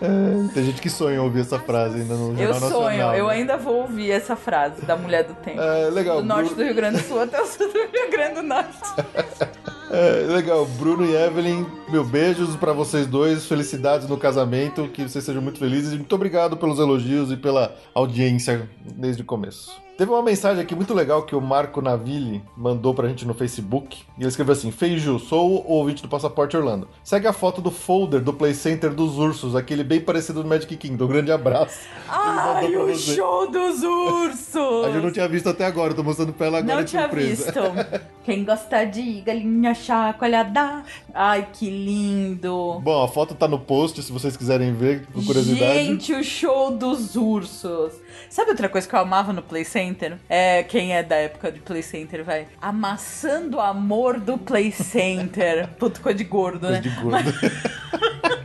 [0.00, 3.14] É, tem gente que sonha ouvir essa frase ainda no eu Jornal sonho, Nacional.
[3.16, 3.32] eu né?
[3.34, 5.60] ainda vou ouvir essa frase da Mulher do Tempo.
[5.60, 6.20] É, legal.
[6.20, 8.42] do norte Bruno- do Rio Grande do Sul até o sul do Rio Grande do
[8.42, 8.70] Norte.
[9.92, 15.24] É, legal, Bruno e Evelyn, meu beijos pra vocês dois, felicidades no casamento, que vocês
[15.24, 19.72] sejam muito felizes e muito obrigado pelos elogios e pela audiência desde o começo.
[19.98, 23.98] Teve uma mensagem aqui muito legal que o Marco Naville mandou pra gente no Facebook.
[24.16, 26.88] E ele escreveu assim: Feiju, sou o ouvinte do Passaporte Orlando.
[27.04, 30.74] Segue a foto do folder do Play Center dos ursos, aquele bem parecido do Magic
[30.74, 31.04] Kingdom.
[31.04, 31.80] Um grande abraço.
[32.08, 33.14] Ai, o você.
[33.14, 34.86] show dos ursos!
[34.86, 36.88] A gente não tinha visto até agora, eu tô mostrando pra ela agora Não de
[36.90, 37.44] tinha surpresa.
[37.52, 37.60] visto.
[38.24, 40.84] Quem gosta de galinha chacoalhada.
[41.14, 42.80] Ai, que lindo.
[42.82, 45.74] Bom, a foto tá no post, se vocês quiserem ver, por curiosidade.
[45.84, 47.92] Gente, o show dos ursos.
[48.28, 50.16] Sabe outra coisa que eu amava no Play Center?
[50.28, 52.46] É, quem é da época de Play Center, vai.
[52.60, 55.68] Amassando o amor do Play Center.
[55.78, 56.80] Puto, coisa de gordo, Coisa né?
[56.80, 57.32] de gordo.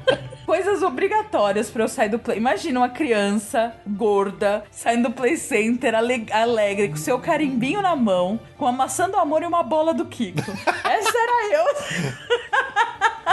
[0.75, 2.37] Coisas obrigatórias pra eu sair do Play.
[2.37, 8.37] Imagina uma criança gorda saindo do Play Center ale- alegre, com seu carimbinho na mão,
[8.57, 10.41] com a maçã do amor e uma bola do Kiko.
[10.83, 11.65] Essa era eu.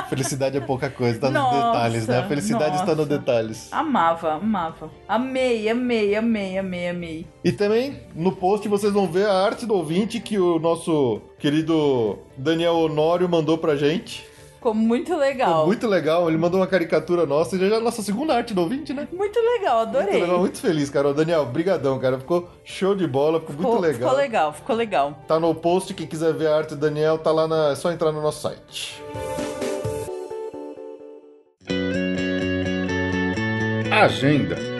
[0.08, 2.18] Felicidade é pouca coisa, tá nos Nossa, detalhes, né?
[2.20, 3.18] A felicidade está nos nossa.
[3.18, 3.68] detalhes.
[3.72, 4.88] Amava, amava.
[5.08, 7.26] Amei, amei, amei, amei, amei.
[7.42, 12.20] E também no post vocês vão ver a arte do ouvinte que o nosso querido
[12.36, 14.30] Daniel Honório mandou pra gente.
[14.62, 15.66] Ficou muito Ficou legal.
[15.66, 18.60] muito legal, ele mandou uma caricatura nossa, e já é a nossa segunda arte do
[18.60, 19.08] ouvinte, né?
[19.12, 20.10] Muito legal, adorei.
[20.12, 21.08] Muito legal, muito feliz, cara.
[21.08, 22.16] Ô, Daniel, brigadão, cara.
[22.16, 24.08] Ficou show de bola, ficou, ficou, muito legal.
[24.08, 25.18] Ficou legal, ficou legal.
[25.26, 27.70] Tá no post, quem quiser ver a arte do Daniel, tá lá na.
[27.70, 29.02] É só entrar no nosso site.
[33.90, 34.71] Agenda.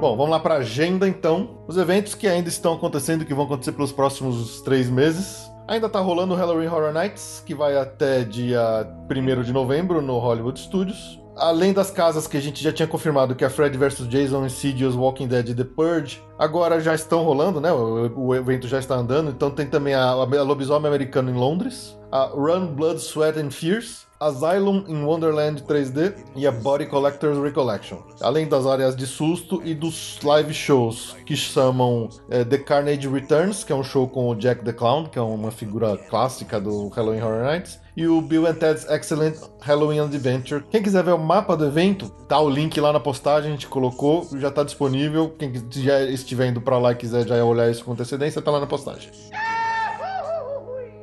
[0.00, 1.58] Bom, vamos lá para a agenda então.
[1.66, 5.50] Os eventos que ainda estão acontecendo, que vão acontecer pelos próximos três meses.
[5.66, 10.16] Ainda tá rolando o Halloween Horror Nights, que vai até dia 1 de novembro no
[10.18, 11.20] Hollywood Studios.
[11.36, 14.94] Além das casas que a gente já tinha confirmado, que é Fred vs Jason, Insidious,
[14.94, 17.72] Walking Dead e The Purge, agora já estão rolando, né?
[17.72, 19.30] O, o evento já está andando.
[19.30, 24.06] Então tem também a, a Lobisomem Americano em Londres, a Run, Blood, Sweat and Fears,
[24.20, 27.98] Asylum in Wonderland 3D e a Body Collector's Recollection.
[28.20, 33.62] Além das áreas de susto e dos live shows, que chamam é, The Carnage Returns,
[33.62, 36.88] que é um show com o Jack the Clown, que é uma figura clássica do
[36.88, 40.64] Halloween Horror Nights, e o Bill and Ted's Excellent Halloween Adventure.
[40.70, 43.66] Quem quiser ver o mapa do evento, tá o link lá na postagem, a gente
[43.66, 45.34] colocou, já tá disponível.
[45.36, 48.60] Quem já estiver indo para lá e quiser já olhar isso com antecedência, tá lá
[48.60, 49.10] na postagem.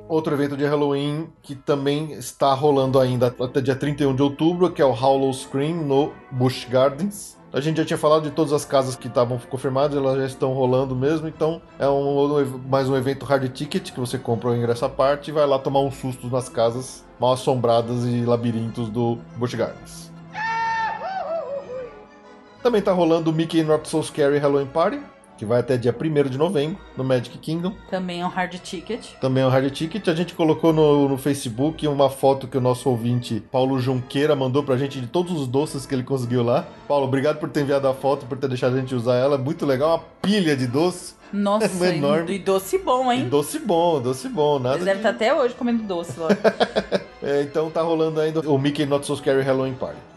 [0.07, 4.79] Outro evento de Halloween que também está rolando ainda até dia 31 de outubro, que
[4.79, 7.35] é o Hollow Scream no Busch Gardens.
[7.51, 10.53] A gente já tinha falado de todas as casas que estavam confirmadas, elas já estão
[10.53, 14.85] rolando mesmo, então é um, mais um evento hard ticket que você compra o ingresso
[14.85, 19.17] à parte e vai lá tomar um susto nas casas mal assombradas e labirintos do
[19.37, 20.11] Busch Gardens.
[22.61, 24.99] Também está rolando o Mickey Not So Scary Halloween Party,
[25.37, 27.73] que vai até dia 1 de novembro, no Magic Kingdom.
[27.89, 29.13] Também é um hard ticket.
[29.19, 30.07] Também é um hard ticket.
[30.07, 34.63] A gente colocou no, no Facebook uma foto que o nosso ouvinte, Paulo Junqueira, mandou
[34.63, 36.67] pra gente de todos os doces que ele conseguiu lá.
[36.87, 39.37] Paulo, obrigado por ter enviado a foto, por ter deixado a gente usar ela.
[39.37, 41.15] Muito legal, uma pilha de doce.
[41.33, 42.33] Nossa, é enorme.
[42.35, 43.21] e doce bom, hein?
[43.21, 44.75] E doce bom, doce bom, nada.
[44.75, 45.07] Eles devem de...
[45.07, 46.29] estar até hoje comendo doce lá.
[47.21, 50.14] é, então tá rolando ainda o Mickey Not So Scary Halloween Party.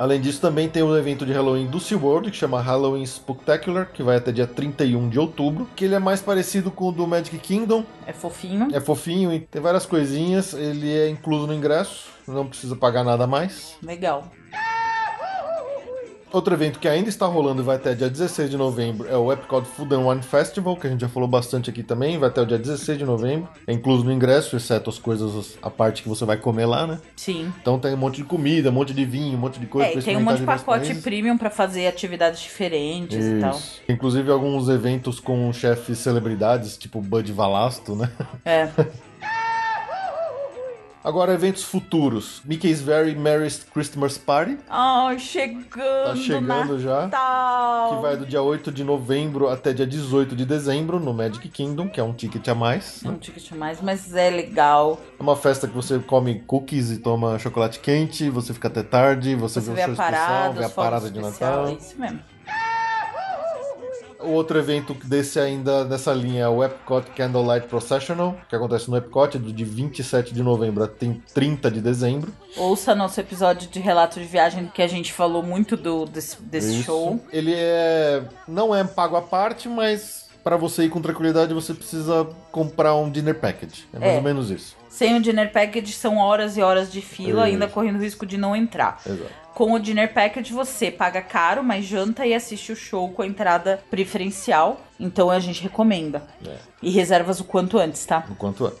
[0.00, 4.02] Além disso, também tem um evento de Halloween do SeaWorld, que chama Halloween Spectacular, que
[4.02, 7.36] vai até dia 31 de outubro, que ele é mais parecido com o do Magic
[7.36, 7.84] Kingdom.
[8.06, 8.68] É fofinho.
[8.72, 13.26] É fofinho e tem várias coisinhas, ele é incluso no ingresso, não precisa pagar nada
[13.26, 13.76] mais.
[13.82, 14.24] Legal.
[16.32, 19.32] Outro evento que ainda está rolando e vai até dia 16 de novembro é o
[19.32, 22.40] Epcot Food and Wine Festival, que a gente já falou bastante aqui também, vai até
[22.40, 23.48] o dia 16 de novembro.
[23.66, 27.00] É incluso no ingresso, exceto as coisas, a parte que você vai comer lá, né?
[27.16, 27.52] Sim.
[27.60, 29.98] Então tem um monte de comida, um monte de vinho, um monte de coisa.
[29.98, 33.36] É, tem um monte de pacote premium para fazer atividades diferentes Isso.
[33.36, 33.60] e tal.
[33.88, 38.10] Inclusive alguns eventos com chefes celebridades, tipo Bud Valasto, né?
[38.44, 38.68] É.
[41.02, 42.42] Agora, eventos futuros.
[42.44, 44.58] Mickey's Very Merry Christmas Party.
[44.68, 46.04] Ai, oh, chegando.
[46.04, 46.78] Tá chegando Natal.
[46.78, 47.08] já.
[47.96, 51.88] Que vai do dia 8 de novembro até dia 18 de dezembro no Magic Kingdom,
[51.88, 53.02] que é um ticket a mais.
[53.02, 55.00] É um ticket a mais, mas é legal.
[55.18, 59.34] É uma festa que você come cookies e toma chocolate quente, você fica até tarde,
[59.34, 61.68] você, você vê, vê o show especial, vê a parada de Natal.
[61.68, 62.20] É isso mesmo.
[64.22, 68.96] O outro evento desse ainda nessa linha é o Epcot Candlelight Processional, que acontece no
[68.96, 72.32] Epcot de 27 de novembro até 30 de dezembro.
[72.56, 76.82] Ouça nosso episódio de relato de viagem que a gente falou muito do desse, desse
[76.82, 77.20] show.
[77.32, 82.26] Ele é não é pago à parte, mas para você ir com tranquilidade você precisa
[82.50, 83.86] comprar um dinner package.
[83.92, 84.16] É mais é.
[84.16, 84.76] ou menos isso.
[84.88, 88.36] Sem o dinner package são horas e horas de fila, ainda correndo o risco de
[88.36, 89.00] não entrar.
[89.06, 89.30] Exato.
[89.60, 93.26] Com o dinner package você paga caro, mas janta e assiste o show com a
[93.26, 94.80] entrada preferencial.
[94.98, 96.22] Então a gente recomenda.
[96.46, 96.56] É.
[96.82, 98.24] E reservas o quanto antes, tá?
[98.30, 98.78] O quanto antes.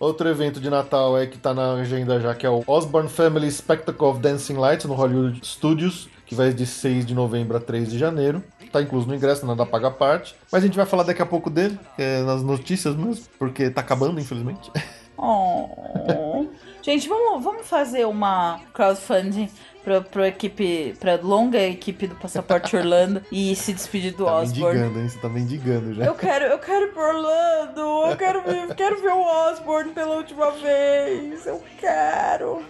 [0.00, 3.48] Outro evento de Natal é que tá na agenda já, que é o Osborne Family
[3.52, 7.92] Spectacle of Dancing Lights no Hollywood Studios, que vai de 6 de novembro a 3
[7.92, 10.36] de janeiro tá incluso no ingresso, nada paga parte.
[10.50, 13.80] Mas a gente vai falar daqui a pouco dele, é nas notícias mesmo, porque tá
[13.80, 14.70] acabando, infelizmente.
[15.16, 16.46] Oh.
[16.82, 19.48] Gente, vamos, vamos fazer uma crowdfunding
[19.82, 24.78] pra, pra equipe, pra longa equipe do Passaporte Orlando e se despedir do tá Osborne.
[24.78, 25.08] Mendigando, hein?
[25.08, 26.04] Você tá mendigando já.
[26.04, 30.16] Eu quero, eu quero ir pro Orlando, eu quero, ver, quero ver o Osborne pela
[30.16, 32.62] última vez, eu quero.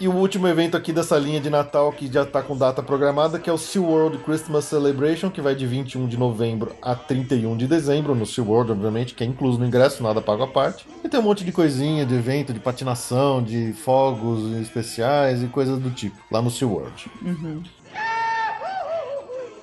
[0.00, 3.38] E o último evento aqui dessa linha de Natal que já está com data programada,
[3.38, 7.66] que é o SeaWorld Christmas Celebration, que vai de 21 de novembro a 31 de
[7.66, 10.86] dezembro, no SeaWorld, obviamente, que é incluso no ingresso, nada pago à parte.
[11.04, 15.78] E tem um monte de coisinha, de evento, de patinação, de fogos especiais e coisas
[15.78, 17.10] do tipo, lá no SeaWorld.
[17.20, 17.62] Uhum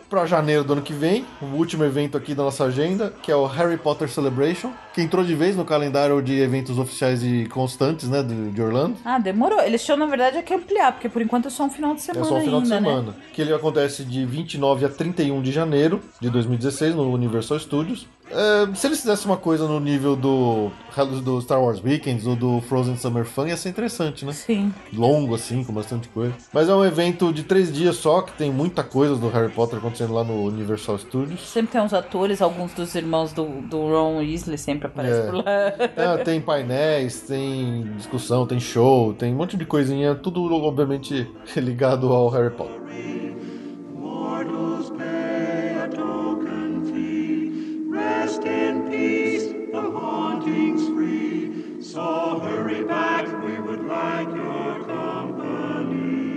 [0.10, 3.36] para janeiro do ano que vem, o último evento aqui da nossa agenda, que é
[3.36, 8.10] o Harry Potter Celebration, que entrou de vez no calendário de eventos oficiais e constantes,
[8.10, 8.98] né, de, de Orlando.
[9.04, 9.60] Ah, demorou.
[9.62, 12.26] Eles tinham, na verdade, que ampliar, porque por enquanto é só um final de semana
[12.26, 12.90] É só um final ainda, de né?
[12.90, 13.08] semana.
[13.12, 13.14] Né?
[13.34, 18.08] Que ele acontece de 29 a 31 de janeiro de 2016 no Universal Studios.
[18.76, 20.72] Se eles fizessem uma coisa no nível do,
[21.24, 24.34] do Star Wars Weekends ou do Frozen Summer Fun, ia ser interessante, né?
[24.34, 24.74] Sim.
[24.94, 26.34] Longo, assim, com bastante coisa.
[26.54, 29.80] Mas é um evento de três dias só, que tem muita coisa do Harry Potter
[29.80, 31.42] acontecendo lá no Universal Studios.
[31.42, 35.26] Sempre tem uns atores, alguns dos irmãos do, do Ron Weasley sempre aparecem é.
[35.26, 35.44] por lá.
[35.96, 42.12] É, tem painéis, tem discussão, tem show, tem um monte de coisinha, tudo obviamente ligado
[42.14, 42.78] ao Harry Potter.
[48.28, 51.82] rest in peace, the hauntings free.
[51.82, 56.28] So hurry back, we would like your company.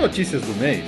[0.00, 0.84] Notícias do mês.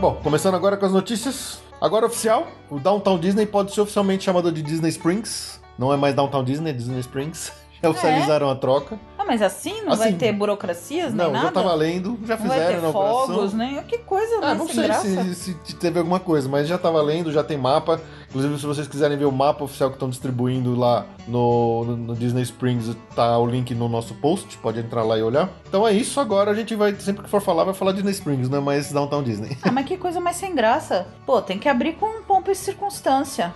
[0.00, 1.60] Bom, começando agora com as notícias.
[1.80, 5.60] Agora oficial, o Downtown Disney pode ser oficialmente chamado de Disney Springs.
[5.78, 7.52] Não é mais Downtown Disney, é Disney Springs.
[7.80, 8.98] Já oficializaram a troca.
[9.16, 11.46] Ah, mas assim não vai Assim, ter burocracias nem Não, nada?
[11.46, 13.26] já tava lendo, já não vai fizeram ter na operação.
[13.28, 13.82] fogos, nem...
[13.84, 14.46] Que coisa, né?
[14.48, 15.06] Ah, não sei graça.
[15.34, 18.00] se, se teve alguma coisa, mas já tá valendo, já tem mapa.
[18.30, 22.16] Inclusive, se vocês quiserem ver o mapa oficial que estão distribuindo lá no, no- no
[22.16, 25.48] Disney Springs, tá o link no nosso post, pode entrar lá e olhar.
[25.68, 28.48] Então é isso, agora a gente vai, sempre que for falar, vai falar Disney Springs,
[28.48, 29.56] não é mais Downtown Disney.
[29.62, 31.06] Ah, mas que coisa mais sem graça.
[31.24, 33.52] Pô, tem que abrir com pompa e circunstância.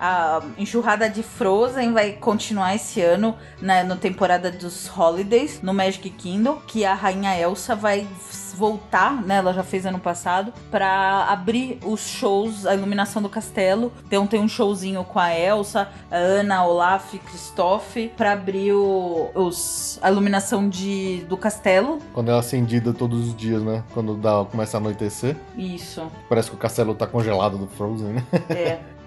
[0.00, 6.08] A enxurrada de Frozen vai continuar esse ano na no temporada dos Holidays no Magic
[6.08, 8.06] Kingdom, que a rainha Elsa vai
[8.56, 9.36] voltar, né?
[9.36, 13.92] Ela já fez ano passado para abrir os shows, a iluminação do castelo.
[14.06, 19.98] Então tem um showzinho com a Elsa, a Ana, Olaf, Kristoff para abrir o, os,
[20.00, 21.98] a iluminação de, do castelo.
[22.12, 23.84] Quando ela é acendida todos os dias, né?
[23.92, 25.36] Quando dá, começa a anoitecer.
[25.56, 26.10] Isso.
[26.28, 28.24] Parece que o castelo tá congelado do Frozen, né?
[28.50, 28.78] É.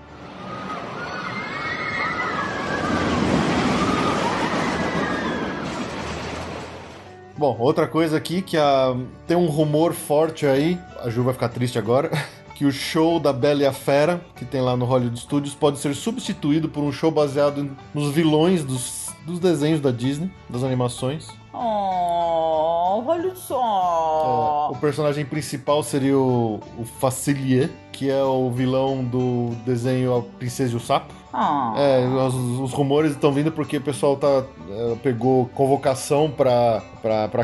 [7.38, 8.96] Bom, outra coisa aqui que a...
[9.28, 12.12] tem um rumor forte aí, a Ju vai ficar triste agora,
[12.56, 15.80] que o show da Bela e a Fera, que tem lá no Hollywood Studios, pode
[15.80, 21.28] ser substituído por um show baseado nos vilões dos, dos desenhos da Disney, das animações.
[21.52, 24.70] Oh, olha É, só.
[24.72, 30.74] o personagem principal seria o, o Facilier, que é o vilão do desenho A Princesa
[30.74, 31.14] e o Sapo.
[31.34, 31.74] Ah.
[31.76, 36.84] É, os, os rumores estão vindo porque o pessoal tá, é, pegou convocação pra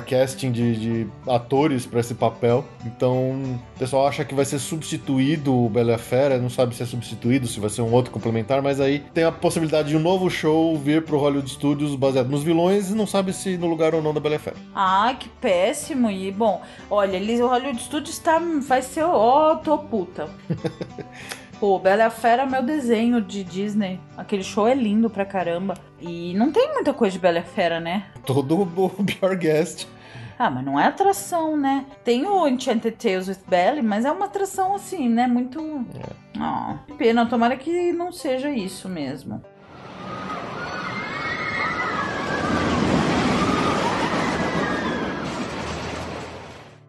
[0.08, 2.64] casting de, de atores pra esse papel.
[2.86, 3.32] Então
[3.76, 7.48] o pessoal acha que vai ser substituído o Bela Fera, não sabe se é substituído,
[7.48, 10.78] se vai ser um outro complementar, mas aí tem a possibilidade de um novo show
[10.78, 14.14] vir pro Hollywood Studios baseado nos vilões e não sabe se no lugar ou não
[14.14, 14.58] da Bela Fera.
[14.76, 16.12] Ai, que péssimo.
[16.12, 19.04] E, bom, olha, eles, o Hollywood Studios tá, vai ser.
[19.04, 20.30] Ó, tô puta.
[21.60, 24.00] Pô, Bela e a Fera é meu desenho de Disney.
[24.16, 25.74] Aquele show é lindo pra caramba.
[26.00, 28.06] E não tem muita coisa de Bela e a Fera, né?
[28.26, 29.86] Todo o Pure Guest.
[30.38, 31.86] Ah, mas não é atração, né?
[32.02, 35.28] Tem o Enchanted Tales with Belle, mas é uma atração assim, né?
[35.28, 35.86] Muito.
[36.40, 37.26] Ah, que pena.
[37.26, 39.44] Tomara que não seja isso mesmo.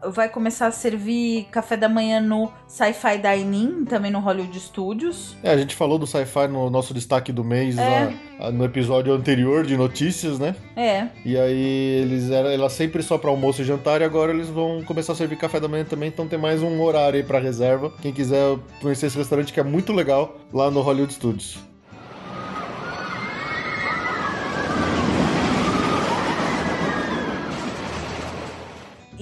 [0.03, 5.37] Vai começar a servir café da manhã no Sci-Fi Dining, também no Hollywood Studios.
[5.43, 8.13] É, a gente falou do sci-fi no nosso destaque do mês É.
[8.39, 10.57] lá, no episódio anterior de notícias, né?
[10.75, 14.49] É, E aí eles eram ela sempre só para almoço e jantar e agora eles
[14.49, 17.39] vão começar a servir café da manhã também, então tem mais um horário aí para
[17.39, 17.93] reserva.
[18.01, 21.59] Quem quiser conhecer esse restaurante que é muito legal lá no Hollywood Studios.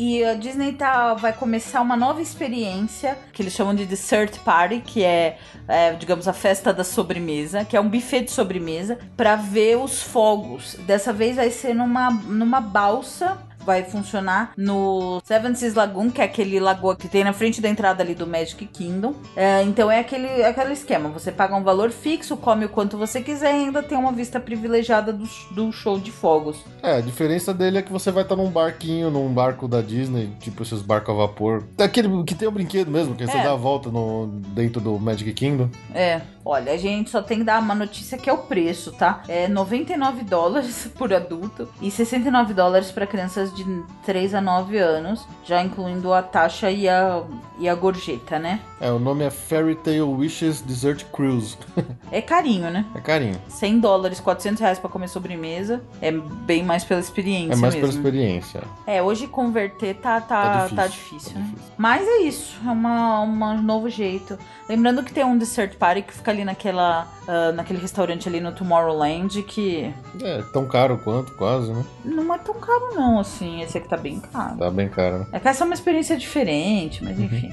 [0.00, 4.80] E a Disney tá, vai começar uma nova experiência que eles chamam de Dessert Party,
[4.80, 9.34] que é, é, digamos, a festa da sobremesa, que é um buffet de sobremesa, para
[9.34, 10.76] ver os fogos.
[10.87, 13.38] Dessa vez vai ser numa, numa balsa.
[13.68, 17.68] Vai funcionar no Seven Seas Lagoon, que é aquele lagoa que tem na frente da
[17.68, 19.12] entrada ali do Magic Kingdom.
[19.37, 22.96] É, então é aquele, é aquele esquema: você paga um valor fixo, come o quanto
[22.96, 26.57] você quiser e ainda tem uma vista privilegiada do, do show de fogos.
[26.83, 30.33] É, a diferença dele é que você vai estar num barquinho, num barco da Disney,
[30.40, 31.62] tipo esses barcos a vapor.
[31.78, 33.42] Aquele que tem o brinquedo mesmo, que você É.
[33.42, 35.68] dá a volta no, dentro do Magic Kingdom.
[35.94, 39.22] É, olha, a gente só tem que dar uma notícia que é o preço, tá?
[39.28, 43.64] É 99 dólares por adulto e 69 dólares para crianças de
[44.06, 47.22] 3 a 9 anos, já incluindo a taxa e a,
[47.58, 48.61] e a gorjeta, né?
[48.80, 51.56] É, o nome é Fairy Tale Wishes Dessert Cruise.
[52.11, 52.87] É carinho, né?
[52.94, 53.38] É carinho.
[53.48, 55.82] 100 dólares, 400 reais pra comer sobremesa.
[56.00, 57.80] É bem mais pela experiência É mais mesmo.
[57.87, 58.62] pela experiência.
[58.87, 61.46] É, hoje converter tá, tá, Tá difícil, tá difícil, tá né?
[61.50, 61.72] difícil.
[61.76, 64.38] Mas é isso, é uma, uma- um novo jeito.
[64.66, 68.53] Lembrando que tem um dessert party que fica ali naquela, ah, naquele restaurante ali no
[68.53, 71.85] Tomorrowland que É, tão caro quanto, quase, né?
[72.05, 73.61] não é tão caro não, assim.
[73.62, 74.57] Esse aqui tá bem caro.
[74.57, 75.27] Tá bem caro, né?
[75.33, 77.53] É que essa é uma experiência diferente, mas enfim.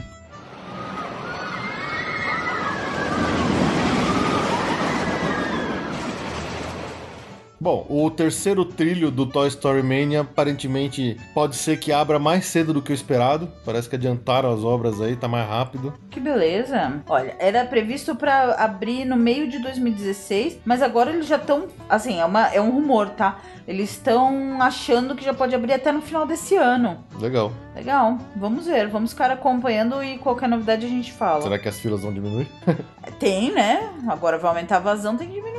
[7.65, 12.72] Bom, o terceiro trilho do Toy Story Mania aparentemente pode ser que abra mais cedo
[12.72, 13.51] do que o esperado.
[13.66, 15.91] Parece que adiantaram as obras aí, tá mais rápido.
[16.11, 17.01] Que beleza.
[17.09, 22.20] Olha, era previsto pra abrir no meio de 2016, mas agora eles já estão, assim,
[22.20, 23.39] é, uma, é um rumor, tá?
[23.68, 27.03] Eles estão achando que já pode abrir até no final desse ano.
[27.20, 27.51] Legal.
[27.76, 31.41] Legal, vamos ver, vamos ficar acompanhando e qualquer novidade a gente fala.
[31.41, 32.47] Será que as filas vão diminuir?
[33.20, 33.89] Tem, né?
[34.07, 35.55] Agora vai aumentar a vazão, tem que diminuir.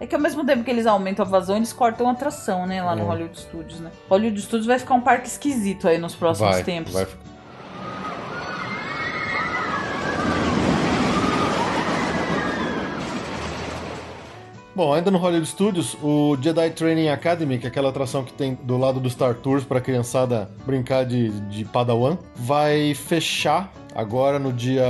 [0.00, 2.82] É que ao mesmo tempo que eles aumentam a vazão, eles cortam a atração, né?
[2.82, 3.04] Lá no É.
[3.06, 3.90] Hollywood Studios, né?
[4.08, 6.92] Hollywood Studios vai ficar um parque esquisito aí nos próximos Vai, tempos.
[6.92, 7.06] vai.
[14.74, 18.54] Bom, ainda no Hollywood Studios, o Jedi Training Academy, que é aquela atração que tem
[18.62, 23.70] do lado do Star Tours para criançada brincar de, de Padawan, vai fechar
[24.00, 24.84] agora no dia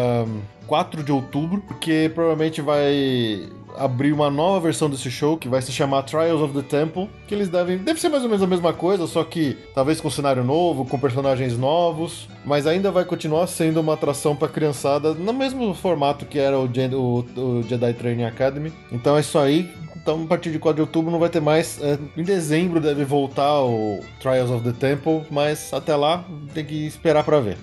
[0.67, 5.71] 4 de outubro, porque provavelmente vai abrir uma nova versão desse show que vai se
[5.73, 8.73] chamar Trials of the Temple, que eles devem deve ser mais ou menos a mesma
[8.73, 13.81] coisa, só que talvez com cenário novo, com personagens novos, mas ainda vai continuar sendo
[13.81, 18.25] uma atração para criançada no mesmo formato que era o, Jedi- o- o Jedi Training
[18.25, 18.73] Academy.
[18.91, 19.71] Então é isso aí.
[20.03, 21.79] Então, a partir de 4 de outubro não vai ter mais.
[21.83, 26.87] É, em dezembro deve voltar o Trials of the Temple, mas até lá tem que
[26.87, 27.59] esperar para ver.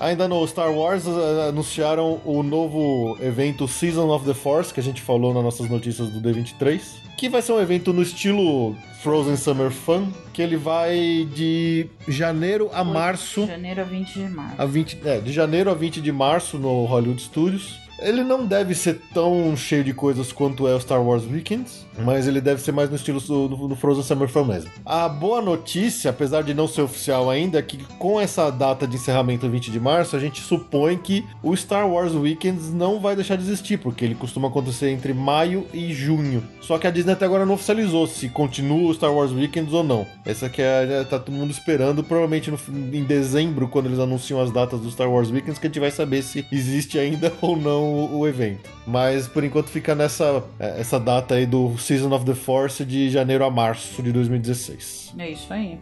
[0.00, 4.82] Ainda no Star Wars, eh, anunciaram o novo evento Season of the Force, que a
[4.82, 6.80] gente falou nas nossas notícias do D23,
[7.18, 12.70] que vai ser um evento no estilo Frozen Summer Fun, que ele vai de janeiro
[12.72, 14.54] a março Janeiro a 20 de março.
[14.62, 17.78] a 20, é, de janeiro a 20 de março no Hollywood Studios.
[17.98, 22.26] Ele não deve ser tão cheio de coisas quanto é o Star Wars Weekends, mas
[22.26, 24.70] ele deve ser mais no estilo do, do- do Frozen Summer Fun mesmo.
[24.84, 28.96] A boa notícia, apesar de não ser oficial ainda, é que com essa data de
[28.96, 33.36] encerramento 20 de março, a gente supõe que o Star Wars Weekends não vai deixar
[33.36, 36.42] de existir, porque ele costuma acontecer entre maio e junho.
[36.60, 39.82] Só que a Disney até agora não oficializou se continua o Star Wars Weekends ou
[39.82, 40.06] não.
[40.24, 42.58] Essa que é, tá todo mundo esperando, provavelmente no,
[42.92, 45.90] em dezembro, quando eles anunciam as datas do Star Wars Weekends, que a gente vai
[45.90, 48.68] saber se existe ainda ou não o, o evento.
[48.86, 53.10] Mas por enquanto fica nessa é, essa data aí do Season of the Force de
[53.10, 55.12] janeiro a março de 2016.
[55.18, 55.76] É isso aí.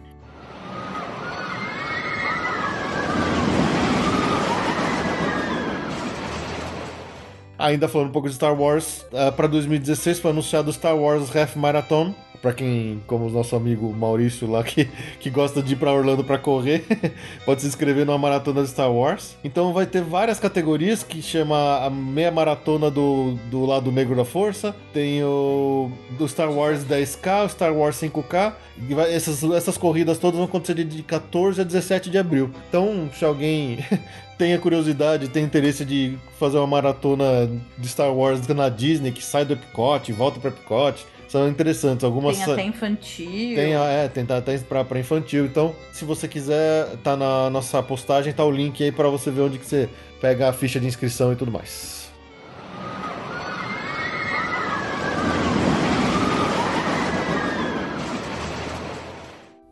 [7.59, 9.05] Ainda falando um pouco de Star Wars,
[9.37, 12.15] para 2016 foi anunciado o Star Wars Half Marathon.
[12.41, 14.85] Pra quem, como o nosso amigo Maurício lá, que,
[15.19, 16.85] que gosta de ir pra Orlando pra correr,
[17.45, 19.35] pode se inscrever numa maratona de Star Wars.
[19.43, 24.23] Então vai ter várias categorias que chama a meia maratona do, do lado negro da
[24.23, 24.73] força.
[24.93, 28.53] Tem o do Star Wars 10K, o Star Wars 5K.
[28.89, 32.49] E vai- essas, essas corridas todas vão acontecer de- de 14 a 17 de abril.
[32.69, 33.79] Então, se alguém
[34.39, 39.43] tenha curiosidade, tem interesse de fazer uma maratona de Star Wars na Disney, que sai
[39.43, 42.03] do Epcot volta para Epcot, são interessantes.
[42.03, 43.55] Algumas Tem até infantil.
[43.55, 45.45] tem, é, tem tá até pra, pra infantil.
[45.45, 49.41] Então, se você quiser, tá na nossa postagem, tá o link aí para você ver
[49.41, 49.87] onde que você
[50.19, 52.09] pega a ficha de inscrição e tudo mais.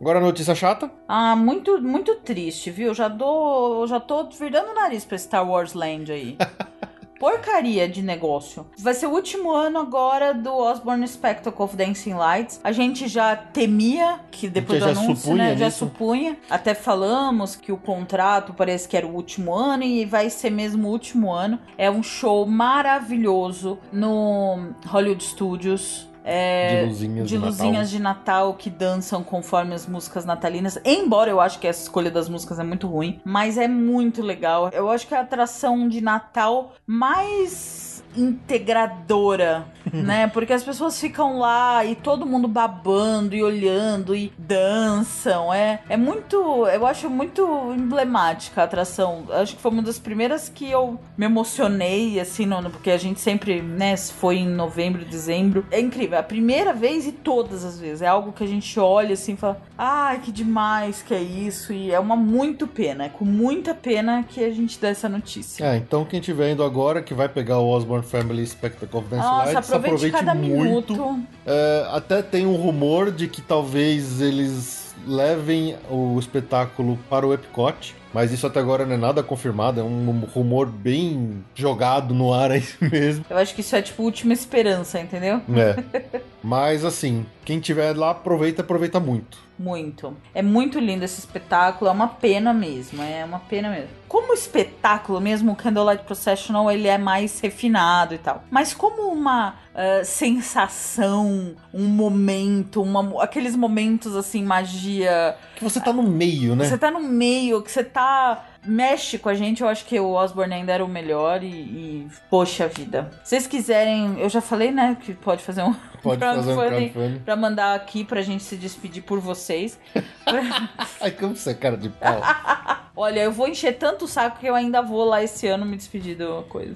[0.00, 0.88] Agora a notícia chata.
[1.08, 2.94] Ah, muito, muito triste, viu?
[2.94, 6.36] Já dou, já tô virando o nariz pra Star Wars Land aí.
[7.18, 8.66] Porcaria de negócio.
[8.78, 12.60] Vai ser o último ano agora do Osborne Spectacle of Dancing Lights.
[12.62, 15.56] A gente já temia que depois Porque do anúncio, supunha né?
[15.56, 16.36] Já supunha.
[16.48, 20.88] Até falamos que o contrato parece que era o último ano e vai ser mesmo
[20.88, 21.58] o último ano.
[21.76, 26.07] É um show maravilhoso no Hollywood Studios.
[26.30, 27.84] É, De luzinhas de luzinhas Natal.
[27.86, 30.78] de Natal que dançam conforme as músicas natalinas.
[30.84, 34.68] Embora eu acho que essa escolha das músicas é muito ruim, mas é muito legal.
[34.72, 40.26] Eu acho que é a atração de Natal mais integradora, né?
[40.28, 45.52] Porque as pessoas ficam lá e todo mundo babando e olhando e dançam.
[45.52, 49.24] É, é muito, eu acho muito emblemática a atração.
[49.30, 53.20] Acho que foi uma das primeiras que eu me emocionei assim, no, porque a gente
[53.20, 55.66] sempre, né, foi em novembro, dezembro.
[55.70, 58.02] É incrível, é a primeira vez e todas as vezes.
[58.02, 61.72] É algo que a gente olha assim e fala: "Ai, que demais que é isso".
[61.72, 65.64] E é uma muito pena, é com muita pena que a gente dá essa notícia.
[65.64, 69.22] É, então quem estiver indo agora, que vai pegar o Osborne Family Spectacle of Dance
[69.22, 70.92] Nossa, Lights, aproveite, cada muito.
[70.92, 71.20] minuto.
[71.46, 77.94] É, até tem um rumor de que talvez eles levem o espetáculo para o Epcot,
[78.12, 82.50] mas isso até agora não é nada confirmado, é um rumor bem jogado no ar
[82.50, 83.24] aí mesmo.
[83.28, 85.40] Eu acho que isso é tipo última esperança, entendeu?
[85.54, 86.20] É.
[86.42, 89.38] Mas assim, quem tiver lá, aproveita, aproveita muito.
[89.58, 90.16] Muito.
[90.34, 93.97] É muito lindo esse espetáculo, é uma pena mesmo, é uma pena mesmo.
[94.08, 98.42] Como espetáculo mesmo, o Candlelight Processional, ele é mais refinado e tal.
[98.50, 105.36] Mas como uma ah, sensação, um momento, uma, aqueles momentos assim, magia...
[105.54, 106.64] Que você tá no meio, né?
[106.64, 108.44] Você tá no meio, que você tá...
[108.66, 112.08] Mexe com a gente, eu acho que o Osborne ainda era o melhor e, e
[112.28, 113.08] poxa vida.
[113.22, 116.88] Se vocês quiserem, eu já falei, né, que pode fazer um Pode fazer um crowdfunding
[116.90, 117.20] crowdfunding.
[117.20, 119.78] pra mandar aqui pra gente se despedir por vocês.
[121.00, 122.20] Ai, como você é cara de pau.
[123.00, 125.76] Olha, eu vou encher tanto o saco que eu ainda vou lá esse ano me
[125.76, 126.74] despedir de uma coisa.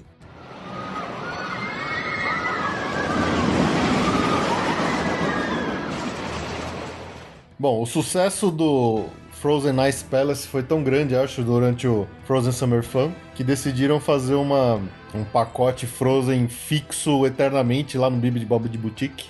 [7.59, 12.85] Bom, o sucesso do Frozen Ice Palace foi tão grande, acho, durante o Frozen Summer
[12.85, 14.81] Fun, que decidiram fazer uma,
[15.15, 19.27] um pacote Frozen fixo eternamente lá no Bibi Bob de Boutique.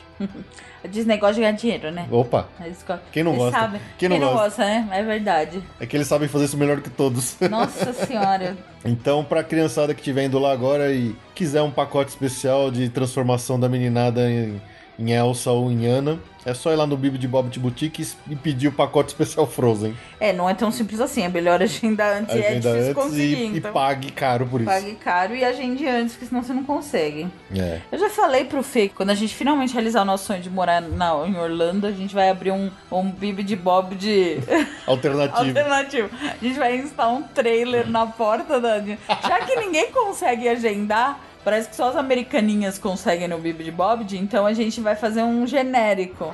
[0.84, 2.06] A Disney gosta de ganhar dinheiro, né?
[2.10, 3.60] Opa, Eles Quem não eles gosta?
[3.60, 3.80] sabem.
[3.96, 4.36] Quem não gosta?
[4.36, 4.88] gosta, né?
[4.90, 5.62] É verdade.
[5.78, 7.36] é que eles sabem fazer isso melhor que todos.
[7.48, 8.56] Nossa senhora.
[8.84, 13.58] Então, pra criançada que estiver indo lá agora e quiser um pacote especial de transformação
[13.60, 14.60] da meninada em,
[14.98, 18.34] em Elsa ou em Anna, é só ir lá no Bibi de Bob Boutique e
[18.34, 19.96] pedir o pacote especial Frozen.
[20.18, 21.22] É, não é tão simples assim.
[21.22, 22.34] É melhor agendar antes.
[22.34, 23.22] e é Agenda difícil antes conseguir.
[23.34, 24.68] e, e então, pague caro por isso.
[24.70, 27.28] pague caro e agende antes, que senão você não consegue.
[27.56, 27.80] É.
[27.92, 30.50] Eu já falei pro Fê que quando a gente finalmente realizar o nosso sonho de
[30.50, 34.38] morar na, em Orlando, a gente vai abrir um, um Bibi de Bob de
[34.86, 35.46] Alternativo.
[35.48, 36.10] alternativo.
[36.22, 38.80] A gente vai instalar um trailer na porta da.
[38.80, 41.20] Já que ninguém consegue agendar.
[41.44, 45.22] Parece que só as americaninhas conseguem no Bibi de Bob, então a gente vai fazer
[45.22, 46.32] um genérico.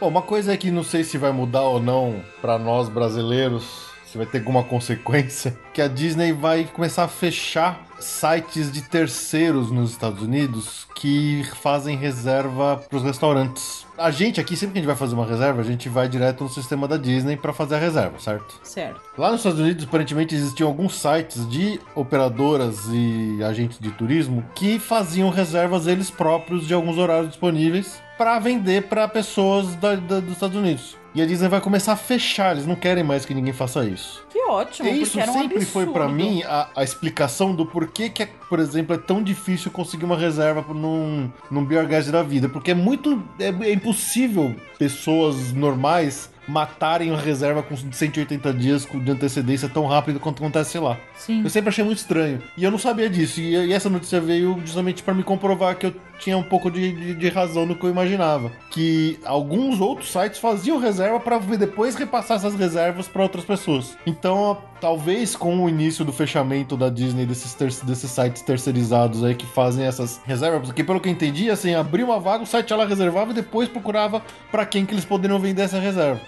[0.00, 3.91] Bom, uma coisa é que não sei se vai mudar ou não pra nós brasileiros,
[4.12, 9.70] se vai ter alguma consequência, que a Disney vai começar a fechar sites de terceiros
[9.70, 13.86] nos Estados Unidos que fazem reserva pros restaurantes.
[13.96, 16.44] A gente aqui, sempre que a gente vai fazer uma reserva, a gente vai direto
[16.44, 18.60] no sistema da Disney pra fazer a reserva, certo?
[18.62, 19.00] Certo.
[19.16, 24.78] Lá nos Estados Unidos, aparentemente, existiam alguns sites de operadoras e agentes de turismo que
[24.78, 30.34] faziam reservas eles próprios de alguns horários disponíveis para vender para pessoas da- da- dos
[30.34, 30.96] Estados Unidos.
[31.12, 34.24] E a Disney vai começar a fechar, eles não querem mais que ninguém faça isso.
[34.30, 38.22] Que ótimo, E isso um sempre foi pra mim a, a explicação do porquê que,
[38.22, 42.48] é, por exemplo, é tão difícil conseguir uma reserva num, num Guest da vida.
[42.48, 43.20] Porque é muito.
[43.40, 50.20] É, é impossível pessoas normais matarem a reserva com 180 dias de antecedência tão rápido
[50.20, 50.98] quanto acontece lá.
[51.16, 51.42] Sim.
[51.42, 52.42] Eu sempre achei muito estranho.
[52.56, 53.40] E eu não sabia disso.
[53.40, 56.92] E, e essa notícia veio justamente pra me comprovar que eu tinha um pouco de,
[56.92, 58.52] de- de razão no que eu imaginava.
[58.70, 63.96] Que alguns outros sites faziam reserva pra depois repassar essas reservas pra outras pessoas.
[64.06, 69.34] Então, talvez com o início do fechamento da Disney desses, ter- desses sites terceirizados aí
[69.34, 72.72] que fazem essas reservas, porque pelo que eu entendi, assim, abria uma vaga, o site
[72.72, 76.20] ela reservava e depois procurava pra quem que eles poderiam vender essa reserva.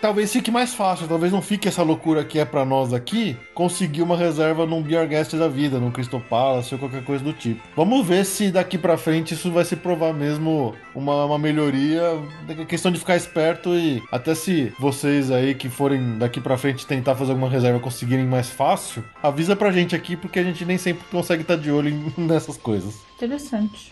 [0.00, 4.02] Talvez fique mais fácil, talvez não fique essa loucura que é pra nós aqui, conseguir
[4.02, 7.60] uma reserva num Beer Guest da vida, num Crystal Palace ou qualquer coisa do tipo.
[7.76, 12.02] Vamos ver se daqui pra frente isso vai se provar mesmo uma, uma melhoria.
[12.48, 16.86] É questão de ficar esperto e até se vocês aí que forem daqui pra frente
[16.86, 20.78] tentar fazer alguma reserva conseguirem mais fácil, avisa pra gente aqui porque a gente nem
[20.78, 22.94] sempre consegue estar de olho nessas coisas.
[23.16, 23.91] Interessante.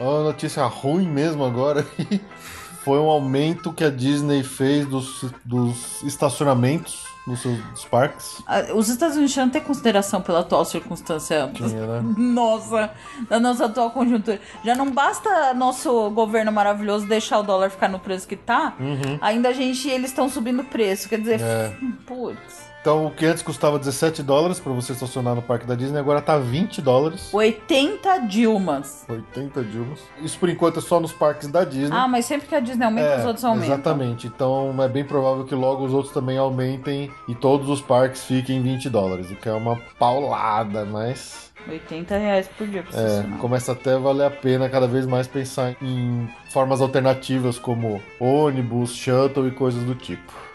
[0.00, 1.86] Uma notícia ruim mesmo agora
[2.82, 8.42] foi um aumento que a Disney fez dos, dos estacionamentos nos seus parques.
[8.46, 11.50] Ah, Os Estados Unidos tinham até consideração pela atual circunstância.
[11.52, 12.14] Tinha, né?
[12.16, 12.90] Nossa,
[13.28, 14.40] da nossa atual conjuntura.
[14.64, 18.74] Já não basta nosso governo maravilhoso deixar o dólar ficar no preço que tá,
[19.20, 21.08] ainda a gente, eles estão subindo o preço.
[21.10, 21.46] Quer dizer, Uhum.
[21.46, 21.72] É.
[22.06, 22.69] putz.
[22.80, 26.22] Então, o que antes custava 17 dólares para você estacionar no parque da Disney, agora
[26.22, 27.28] tá 20 dólares.
[27.32, 29.04] 80 Dilmas.
[29.06, 30.00] 80 Dilmas.
[30.22, 31.94] Isso por enquanto é só nos parques da Disney.
[31.94, 33.70] Ah, mas sempre que a Disney aumenta, os outros aumentam.
[33.70, 34.26] É, Exatamente.
[34.26, 38.62] Então é bem provável que logo os outros também aumentem e todos os parques fiquem
[38.62, 43.38] 20 dólares, o que é uma paulada, mas 80 reais por dia pra é, estacionar.
[43.38, 48.94] começa até a valer a pena cada vez mais pensar em formas alternativas como ônibus,
[48.94, 50.49] shuttle e coisas do tipo.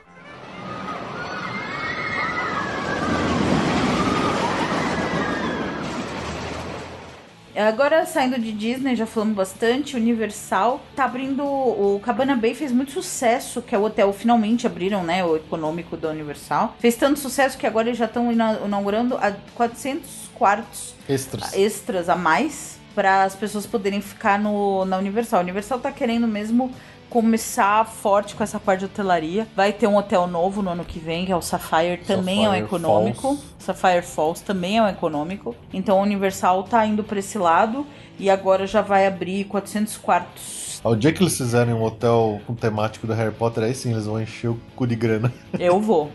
[7.56, 11.44] Agora, saindo de Disney, já falamos bastante, Universal tá abrindo.
[11.44, 15.24] O Cabana Bay fez muito sucesso, que é o hotel finalmente abriram, né?
[15.24, 16.76] O econômico da Universal.
[16.80, 21.54] Fez tanto sucesso que agora eles já estão ina- inaugurando a 400 quartos Extras.
[21.54, 25.40] extras a mais para as pessoas poderem ficar no, na Universal.
[25.40, 26.72] A Universal tá querendo mesmo
[27.10, 29.48] começar forte com essa parte de hotelaria.
[29.56, 32.50] Vai ter um hotel novo no ano que vem, que é o Sapphire, também é
[32.50, 33.22] um econômico.
[33.22, 33.44] Falls.
[33.60, 35.56] Sapphire Falls também é um econômico.
[35.74, 37.86] Então a Universal tá indo para esse lado
[38.20, 40.82] e agora já vai abrir 400 quartos.
[40.84, 44.06] Ao dia que eles fizerem um hotel com temático do Harry Potter, aí sim eles
[44.06, 45.34] vão encher o cu de grana.
[45.58, 46.12] Eu vou.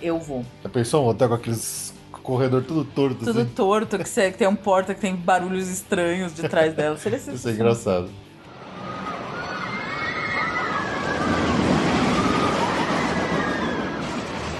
[0.00, 0.44] Eu vou.
[0.62, 1.92] Já pensou um hotel com aqueles
[2.22, 3.50] corredor tudo torto Tudo assim?
[3.50, 6.96] torto, que, você- que tem um porta que tem barulhos estranhos de trás dela.
[6.96, 8.08] Seria Isso é engraçado.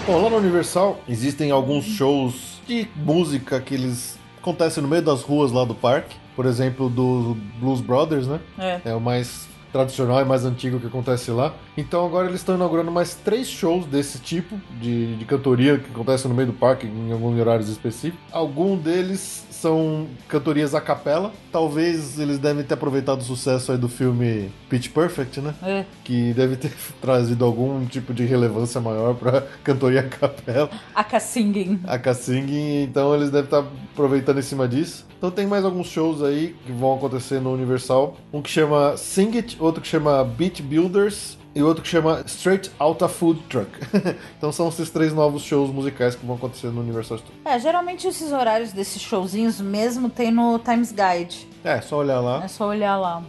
[0.05, 5.23] Bom, lá na Universal existem alguns shows de música que eles acontecem no meio das
[5.23, 6.17] ruas lá do parque.
[6.35, 8.41] Por exemplo, do Blues Brothers, né?
[8.59, 8.81] É.
[8.87, 11.55] É o mais tradicional e mais antigo que acontece lá.
[11.77, 16.27] Então agora eles estão inaugurando mais três shows desse tipo de, de cantoria que acontece
[16.27, 18.21] no meio do parque em alguns horários específicos.
[18.33, 21.33] Algum deles são cantorias a capela.
[21.53, 25.55] Talvez eles devem ter aproveitado o sucesso aí do filme Pitch Perfect, né?
[25.63, 25.85] É.
[26.03, 30.69] Que deve ter trazido algum tipo de relevância maior pra cantoria a capela.
[30.93, 31.81] Aka Singing.
[31.87, 35.07] A Kassing, então eles devem estar aproveitando em cima disso.
[35.17, 38.17] Então tem mais alguns shows aí que vão acontecer no Universal.
[38.33, 42.71] Um que chama Sing It, outro que chama Beat Builders e outro que chama Straight
[42.79, 43.71] Outta Food Truck.
[44.39, 47.41] então são esses três novos shows musicais que vão acontecer no Universal Studios.
[47.45, 51.47] É, geralmente esses horários desses showzinhos mesmo tem no Times Guide.
[51.63, 52.43] É, só olhar lá.
[52.45, 53.23] É só olhar lá.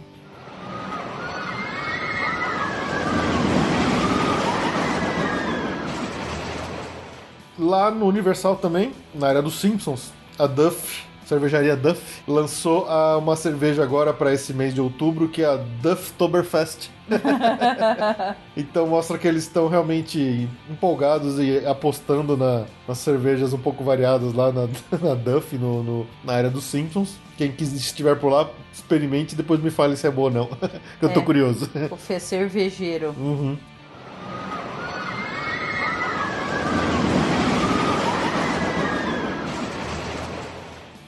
[7.56, 13.36] Lá no Universal também, na área dos Simpsons, a Duff, cervejaria Duff, lançou a- uma
[13.36, 16.90] cerveja agora para esse mês de outubro, que é a Dufftoberfest.
[18.56, 24.32] então mostra que eles estão realmente empolgados e apostando na- nas cervejas um pouco variadas
[24.32, 24.62] lá na,
[25.00, 27.16] na Duff, no, no- na área dos Simpsons.
[27.36, 30.46] Quem quis- estiver por lá, experimente e depois me fale se é boa ou não.
[30.98, 31.24] que eu tô É.
[31.24, 31.68] curioso.
[31.90, 33.14] O Fê cervejeiro.
[33.18, 33.56] Uhum.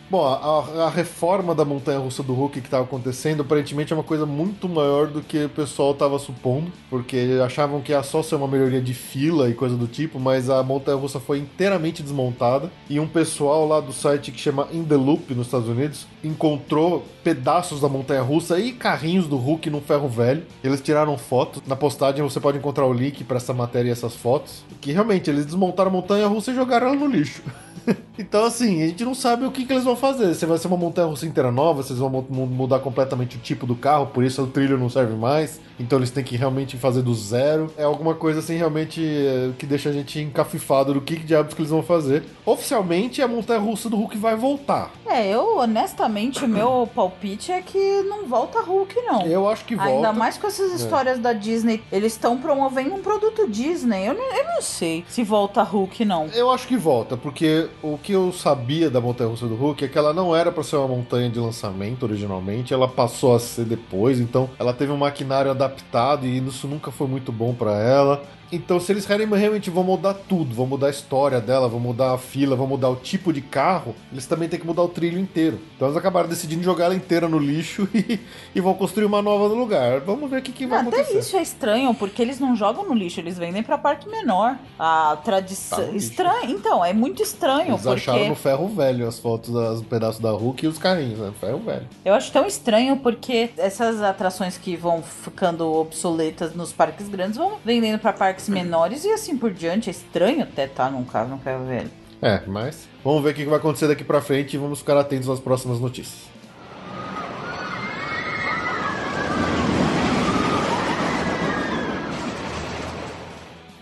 [0.08, 4.04] Bom, a, a reforma da montanha russa do Hulk que estava acontecendo aparentemente é uma
[4.04, 8.36] coisa muito maior do que o pessoal estava supondo, porque achavam que ia só ser
[8.36, 12.70] uma melhoria de fila e coisa do tipo, mas a montanha russa foi inteiramente desmontada
[12.88, 17.04] e um pessoal lá do site que chama In The Loop nos Estados Unidos encontrou
[17.24, 20.44] pedaços da montanha russa e carrinhos do Hulk num ferro velho.
[20.62, 21.62] Eles tiraram fotos.
[21.66, 24.64] Na postagem você pode encontrar o link para essa matéria e essas fotos.
[24.80, 27.42] Que realmente eles desmontaram a montanha russa e jogaram ela no lixo.
[28.18, 30.34] então, assim, a gente não sabe o que, que eles vão fazer.
[30.34, 33.40] Se vai ser uma montanha russa inteira nova, vocês vão mu- mu- mudar completamente o
[33.40, 35.60] tipo do carro, por isso o trilho não serve mais.
[35.78, 37.70] Então eles têm que realmente fazer do zero.
[37.76, 41.52] É alguma coisa assim realmente é, que deixa a gente encafifado do que, que diabos
[41.54, 42.22] que eles vão fazer.
[42.46, 44.90] Oficialmente a montanha russa do Hulk vai voltar.
[45.06, 49.26] É, eu honestamente, o meu palpite é que não volta Hulk, não.
[49.26, 49.90] Eu acho que volta.
[49.92, 51.82] Ainda mais com essas histórias da Disney.
[51.92, 54.06] Eles estão promovendo um produto Disney.
[54.08, 56.26] Eu não, eu não sei se volta Hulk, não.
[56.34, 59.88] Eu acho que volta, porque o que eu sabia da montanha russa do Hulk é
[59.88, 63.64] que ela não era para ser uma montanha de lançamento originalmente, ela passou a ser
[63.64, 68.22] depois, então ela teve um maquinário adaptado e isso nunca foi muito bom para ela.
[68.50, 72.12] Então, se eles querem realmente vão mudar tudo, vão mudar a história dela, vão mudar
[72.14, 75.18] a fila, vão mudar o tipo de carro, eles também têm que mudar o trilho
[75.18, 75.58] inteiro.
[75.74, 78.20] Então, eles acabaram decidindo jogar ela inteira no lixo e,
[78.54, 80.00] e vão construir uma nova no lugar.
[80.00, 81.18] Vamos ver o que, que vai Até acontecer.
[81.18, 84.56] isso é estranho, porque eles não jogam no lixo, eles vendem pra parque menor.
[84.78, 85.78] A tradição.
[85.78, 86.50] Tá estranho.
[86.50, 88.10] Então, é muito estranho, Eles porque.
[88.10, 91.32] acharam no ferro velho as fotos, os pedaços da Hulk e os carrinhos, né?
[91.40, 91.86] Ferro velho.
[92.04, 97.54] Eu acho tão estranho porque essas atrações que vão ficando obsoletas nos parques grandes vão
[97.64, 99.88] vendendo pra parques menores e assim por diante.
[99.88, 101.90] É estranho até estar num carro, num carro velho.
[102.20, 105.28] É, mas vamos ver o que vai acontecer daqui pra frente e vamos ficar atentos
[105.28, 106.35] às próximas notícias.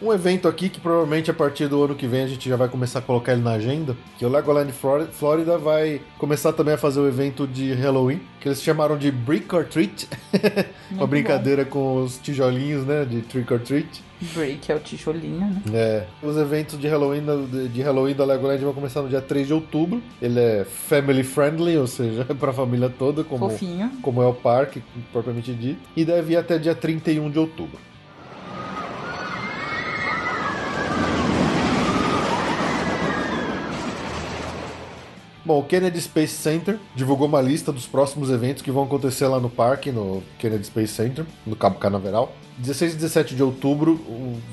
[0.05, 2.69] Um evento aqui que provavelmente a partir do ano que vem a gente já vai
[2.69, 6.79] começar a colocar ele na agenda, que o Legoland Flori- Florida vai começar também a
[6.79, 10.07] fazer o evento de Halloween, que eles chamaram de Brick or Treat,
[10.91, 11.07] uma bom.
[11.07, 14.05] brincadeira com os tijolinhos, né, de Trick or Treat.
[14.35, 15.63] Break é o tijolinho, né?
[15.73, 17.23] É, os eventos de Halloween,
[17.73, 20.03] de Halloween da Legoland vão começar no dia 3 de outubro.
[20.21, 23.91] Ele é family friendly, ou seja, é pra família toda, como, Fofinho.
[24.03, 24.83] como é o parque,
[25.13, 25.81] propriamente dito.
[25.97, 27.79] E deve ir até dia 31 de outubro.
[35.45, 39.39] Bom, o Kennedy Space Center divulgou uma lista dos próximos eventos que vão acontecer lá
[39.39, 42.33] no parque, no Kennedy Space Center, no Cabo Canaveral.
[42.57, 44.01] 16 e 17 de outubro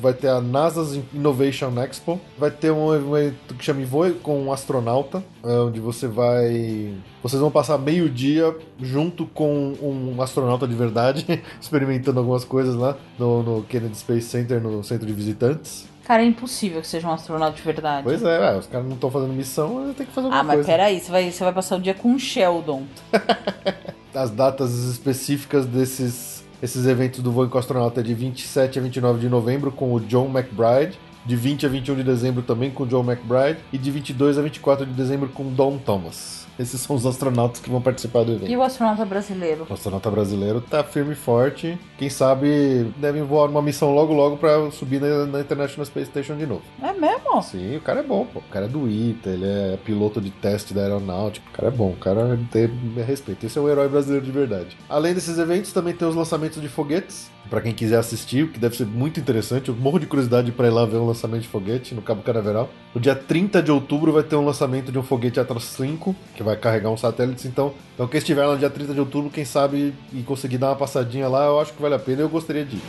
[0.01, 2.19] vai ter a NASA's Innovation Expo.
[2.37, 6.93] Vai ter um evento que chama Voe com um astronauta, é, onde você vai.
[7.21, 11.25] Vocês vão passar meio dia junto com um astronauta de verdade,
[11.61, 15.90] experimentando algumas coisas lá no, no Kennedy Space Center, no centro de visitantes.
[16.05, 18.03] Cara, é impossível que seja um astronauta de verdade.
[18.03, 20.43] Pois é, ué, os caras não estão fazendo missão, eles têm que fazer alguma Ah,
[20.43, 20.69] mas coisa.
[20.69, 22.83] peraí, você vai, você vai passar o dia com o Sheldon.
[24.13, 29.19] As datas específicas desses esses eventos do voo com astronauta é de 27 a 29
[29.19, 30.95] de novembro com o John McBride,
[31.25, 34.85] de 20 a 21 de dezembro também com Joe McBride e de 22 a 24
[34.85, 36.40] de dezembro com Don Thomas.
[36.59, 38.51] Esses são os astronautas que vão participar do evento.
[38.51, 39.65] E o astronauta brasileiro?
[39.69, 41.77] O astronauta brasileiro tá firme e forte.
[41.97, 46.35] Quem sabe devem voar numa missão logo logo pra subir na, na International Space Station
[46.35, 46.61] de novo.
[46.81, 47.41] É mesmo?
[47.41, 48.39] Sim, o cara é bom, pô.
[48.39, 51.45] O cara é do ITA, ele é piloto de teste da aeronáutica.
[51.49, 52.69] O cara é bom, o cara tem
[53.05, 53.45] respeito.
[53.45, 54.77] Esse é um herói brasileiro de verdade.
[54.89, 57.29] Além desses eventos, também tem os lançamentos de foguetes.
[57.49, 59.69] Pra quem quiser assistir, o que deve ser muito interessante.
[59.69, 62.69] Eu morro de curiosidade pra ir lá ver um lançamento de foguete no Cabo Canaveral.
[62.93, 66.43] No dia 30 de outubro vai ter um lançamento de um foguete Atlas 5, que
[66.43, 67.47] vai carregar um satélite.
[67.47, 70.69] Então, então quem estiver lá no dia 30 de outubro, quem sabe e conseguir dar
[70.69, 72.81] uma passadinha lá, eu acho que vale a pena eu gostaria de ir.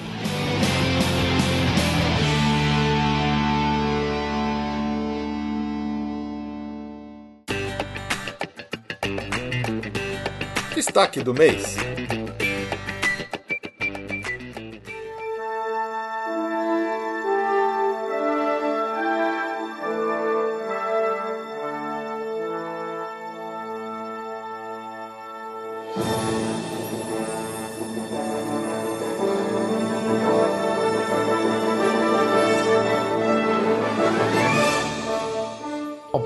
[10.75, 11.77] Destaque do mês.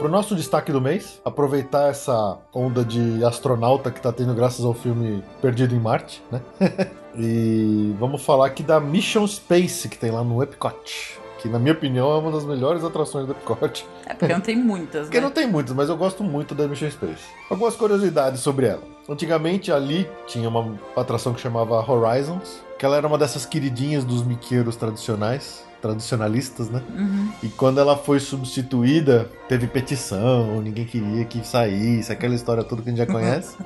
[0.06, 4.72] Pro nosso destaque do mês, aproveitar essa onda de astronauta que tá tendo graças ao
[4.72, 6.40] filme Perdido em Marte, né?
[7.18, 11.18] e vamos falar aqui da Mission Space que tem lá no Epcot.
[11.38, 13.84] Que, na minha opinião, é uma das melhores atrações do Epcot.
[14.06, 15.24] É porque não tem muitas, Porque né?
[15.24, 17.24] não tem muitas, mas eu gosto muito da Mission Space.
[17.50, 18.82] Algumas curiosidades sobre ela.
[19.08, 24.22] Antigamente ali tinha uma atração que chamava Horizons, que ela era uma dessas queridinhas dos
[24.22, 26.82] miqueiros tradicionais, tradicionalistas, né?
[26.90, 27.32] Uhum.
[27.42, 32.88] E quando ela foi substituída, teve petição, ninguém queria que saísse, aquela história toda que
[32.88, 33.56] a gente já conhece.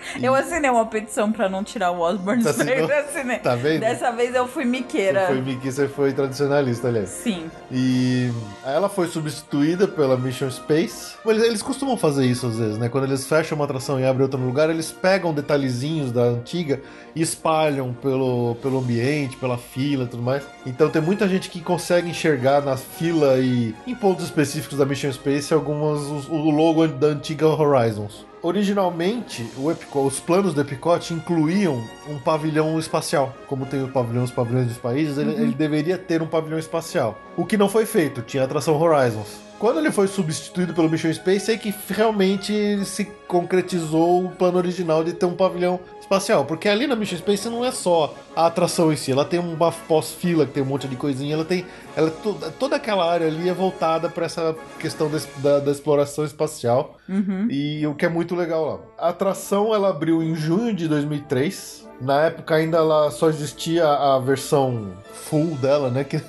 [0.22, 2.74] Eu assinei uma petição pra não tirar o Osborne assinou?
[2.74, 3.38] Eu assinei.
[3.38, 3.80] Tá vendo?
[3.80, 5.20] Dessa vez eu fui miqueira.
[5.20, 7.08] Você foi Mickey, você foi tradicionalista, aliás.
[7.10, 7.50] Sim.
[7.70, 8.30] E
[8.64, 11.14] ela foi substituída pela Mission Space.
[11.26, 12.88] Eles, eles costumam fazer isso às vezes, né?
[12.88, 16.80] Quando eles fecham uma atração e abrem outra no lugar, eles pegam detalhezinhos da antiga
[17.14, 20.42] e espalham pelo, pelo ambiente, pela fila e tudo mais.
[20.66, 25.12] Então tem muita gente que consegue enxergar na fila e em pontos específicos da Mission
[25.12, 28.26] Space algumas os- o logo da antiga Horizons.
[28.42, 33.34] Originalmente, Epcot- os planos do Epcot incluíam um pavilhão espacial.
[33.46, 37.18] Como tem o pavilhão, os pavilhões dos países, ele, ele deveria ter um pavilhão espacial.
[37.36, 39.47] O que não foi feito, tinha a atração Horizons.
[39.58, 45.02] Quando ele foi substituído pelo Mission Space, é que realmente se concretizou o plano original
[45.02, 46.44] de ter um pavilhão espacial.
[46.44, 49.72] Porque ali na Mission Space não é só a atração em si, ela tem uma
[49.72, 51.66] pós-fila que tem um monte de coisinha, ela tem.
[51.96, 55.72] Ela, é to- toda aquela área ali é voltada para essa questão des- da, da
[55.72, 56.96] exploração espacial.
[57.08, 57.48] Uhum.
[57.50, 59.06] E o que é muito legal lá.
[59.06, 61.86] A atração ela abriu em junho de 2003.
[62.00, 66.04] Na época ainda ela só existia a versão full dela, né?
[66.08, 66.20] Que,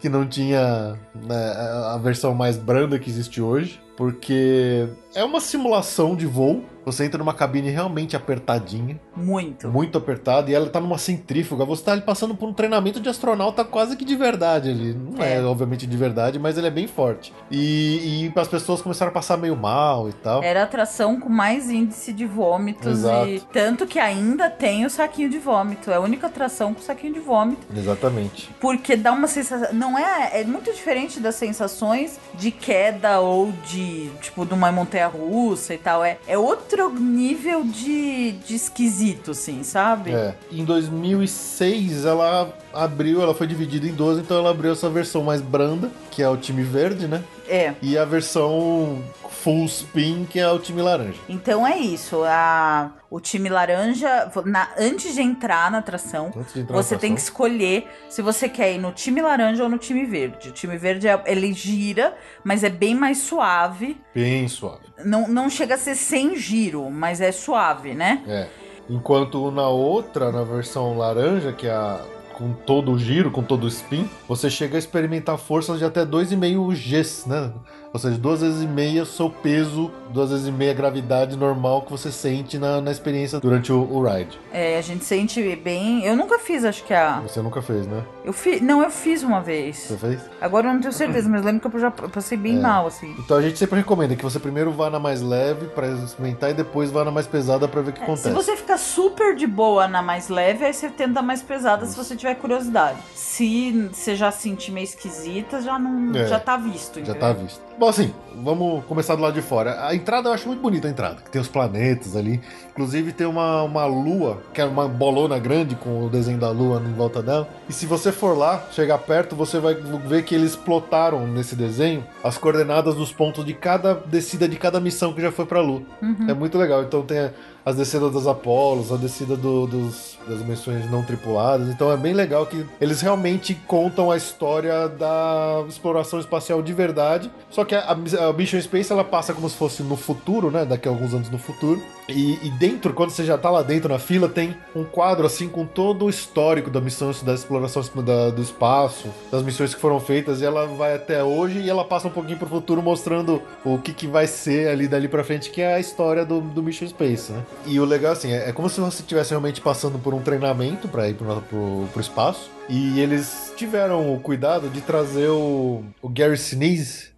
[0.00, 1.52] que não tinha né,
[1.92, 3.80] a versão mais branda que existe hoje.
[3.96, 6.64] Porque é uma simulação de voo.
[6.86, 9.68] Você entra numa cabine realmente apertadinha, Muito.
[9.68, 11.64] muito apertada, e ela tá numa centrífuga.
[11.64, 14.94] Você tá ali passando por um treinamento de astronauta quase que de verdade ali.
[14.94, 15.42] Não é, É.
[15.42, 17.34] obviamente de verdade, mas ele é bem forte.
[17.50, 20.44] E, e as pessoas começaram a passar meio mal e tal.
[20.44, 23.26] Era a atração com mais índice de vômitos Exato.
[23.30, 25.90] e tanto que ainda tem o saquinho de vômito.
[25.90, 28.48] É a única atração com saquinho de vômito, Exatamente.
[28.60, 34.08] porque dá uma sensação, não é, é muito diferente das sensações de queda ou de
[34.20, 36.04] tipo de uma montanha russa e tal.
[36.04, 40.12] É, é outro nível de, de esquisito, assim, sabe?
[40.12, 40.34] É.
[40.52, 45.40] Em 2006 ela abriu, ela foi dividida em duas, então ela abriu essa versão mais
[45.40, 47.22] branda, que é o time verde, né?
[47.48, 47.74] É.
[47.82, 51.18] E a versão full spin, que é o time laranja.
[51.28, 52.22] Então é isso.
[52.24, 57.20] A, o time laranja, na- antes de entrar na atração, entrar na você tem que
[57.20, 60.48] escolher se você quer ir no time laranja ou no time verde.
[60.48, 64.00] O time verde é- ele gira, mas é bem mais suave.
[64.14, 64.86] Bem suave.
[65.04, 68.22] Não, não chega a ser sem giro, mas é suave, né?
[68.26, 68.48] É.
[68.88, 72.00] Enquanto na outra, na versão laranja, que é a
[72.36, 76.04] com todo o giro, com todo o spin, você chega a experimentar forças de até
[76.04, 77.50] 2,5 Gs, né?
[77.96, 81.80] Ou seja, duas vezes e meia seu peso, duas vezes e meia a gravidade normal
[81.80, 84.38] que você sente na, na experiência durante o, o ride.
[84.52, 86.04] É, a gente sente bem.
[86.04, 87.20] Eu nunca fiz, acho que a.
[87.20, 88.02] Você nunca fez, né?
[88.22, 88.60] Eu fiz.
[88.60, 89.78] Não, eu fiz uma vez.
[89.78, 90.20] Você fez?
[90.42, 92.60] Agora eu não tenho certeza, mas lembro que eu já passei bem É.
[92.60, 93.14] mal, assim.
[93.18, 96.54] Então a gente sempre recomenda que você primeiro vá na mais leve pra experimentar e
[96.54, 98.28] depois vá na mais pesada pra ver o que acontece.
[98.28, 101.86] Se você ficar super de boa na mais leve, aí você tenta a mais pesada
[101.86, 102.98] se você tiver curiosidade.
[103.14, 106.26] Se você já sentir meio esquisita, já não É.
[106.26, 107.20] já tá visto, Já entendeu?
[107.20, 107.64] tá visto.
[107.78, 109.86] Bom, Bom, assim, vamos começar do lado de fora.
[109.86, 112.40] A entrada eu acho muito bonita a entrada, que tem os planetas ali.
[112.72, 116.82] Inclusive tem uma, uma lua, que é uma bolona grande com o desenho da lua
[116.84, 117.48] em volta dela.
[117.68, 122.04] E se você for lá, chegar perto, você vai ver que eles plotaram nesse desenho
[122.24, 125.82] as coordenadas dos pontos de cada descida de cada missão que já foi pra lua.
[126.28, 126.82] É muito legal.
[126.82, 127.30] Então tem
[127.66, 131.68] as descidas das Apolos, a descida do- dos, das missões não tripuladas.
[131.68, 137.28] Então é bem legal que eles realmente contam a história da exploração espacial de verdade.
[137.50, 140.64] Só que a, a Mission Space ela passa como se fosse no futuro, né?
[140.64, 141.82] Daqui a alguns anos no futuro.
[142.08, 145.48] E, e dentro, quando você já tá lá dentro na fila, tem um quadro assim
[145.48, 149.98] com todo o histórico da missão, da exploração da- do espaço, das missões que foram
[149.98, 150.40] feitas.
[150.40, 153.92] E ela vai até hoje e ela passa um pouquinho pro futuro mostrando o que,
[153.92, 157.32] que vai ser ali dali pra frente, que é a história do, do Mission Space,
[157.32, 157.42] né?
[157.64, 160.88] E o legal, assim, é, é como se você estivesse realmente passando por um treinamento
[160.88, 162.50] pra ir pro, pro, pro espaço.
[162.68, 167.10] E eles tiveram o cuidado de trazer o, o Gary Sinise,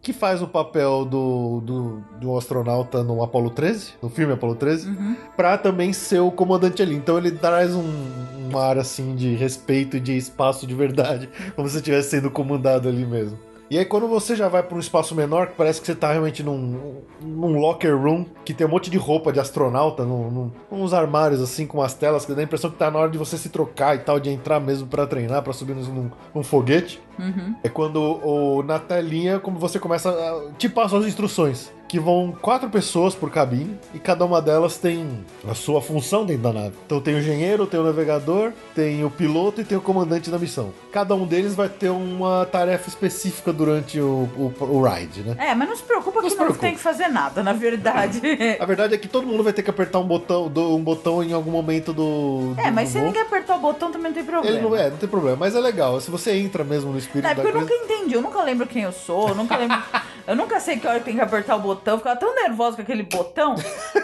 [0.00, 4.90] que faz o papel do, do, do astronauta no Apollo 13, no filme Apollo 13,
[5.36, 6.94] pra também ser o comandante ali.
[6.94, 7.84] Então ele traz um,
[8.48, 12.88] uma área assim de respeito e de espaço de verdade, como se estivesse sendo comandado
[12.88, 13.38] ali mesmo.
[13.74, 16.12] E aí quando você já vai pra um espaço menor, que parece que você tá
[16.12, 20.52] realmente num, num locker room, que tem um monte de roupa de astronauta, num, num-
[20.70, 23.18] uns armários assim com as telas, que dá a impressão que tá na hora de
[23.18, 27.02] você se trocar e tal, de entrar mesmo pra treinar, pra subir num, num foguete.
[27.64, 30.52] É quando o, na telinha, como você começa a.
[30.56, 31.72] Te passa as instruções.
[31.94, 35.06] Que vão quatro pessoas por cabine e cada uma delas tem
[35.48, 36.72] a sua função dentro da nave.
[36.84, 40.36] Então tem o engenheiro, tem o navegador, tem o piloto e tem o comandante da
[40.36, 40.72] missão.
[40.90, 45.36] Cada um deles vai ter uma tarefa específica durante o, o, o ride, né?
[45.38, 46.66] É, mas não se preocupa Não que se não preocupa.
[46.66, 48.20] tem que fazer nada, na verdade.
[48.58, 51.32] A verdade é que todo mundo vai ter que apertar um botão, um botão em
[51.32, 52.54] algum momento do.
[52.58, 54.56] É, do- mas do se ninguém apertar o botão também não tem problema.
[54.56, 56.00] Ele não é, não tem problema, mas é legal.
[56.00, 57.72] Se você entra mesmo no espírito É da porque eu coisa.
[57.72, 59.78] nunca entendi, eu nunca lembro quem eu sou, eu nunca lembro.
[60.26, 62.82] eu nunca sei que hora tem que apertar o botão, eu ficava tão nervosa com
[62.82, 63.54] aquele botão.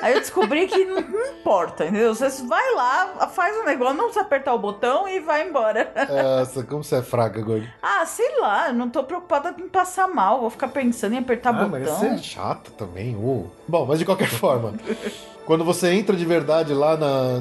[0.03, 2.15] Aí eu descobri que não, não importa, entendeu?
[2.15, 5.93] Você vai lá, faz o negócio, não precisa apertar o botão e vai embora.
[6.39, 7.67] Nossa, como você é fraca, Gordo.
[7.83, 11.51] ah, sei lá, eu não tô preocupada em passar mal, vou ficar pensando em apertar
[11.51, 11.97] Ah, mas botão.
[11.99, 13.17] você é chato também.
[13.17, 13.47] ô.
[13.67, 14.75] Bom, mas de qualquer forma,
[15.47, 17.41] quando você entra de verdade lá na,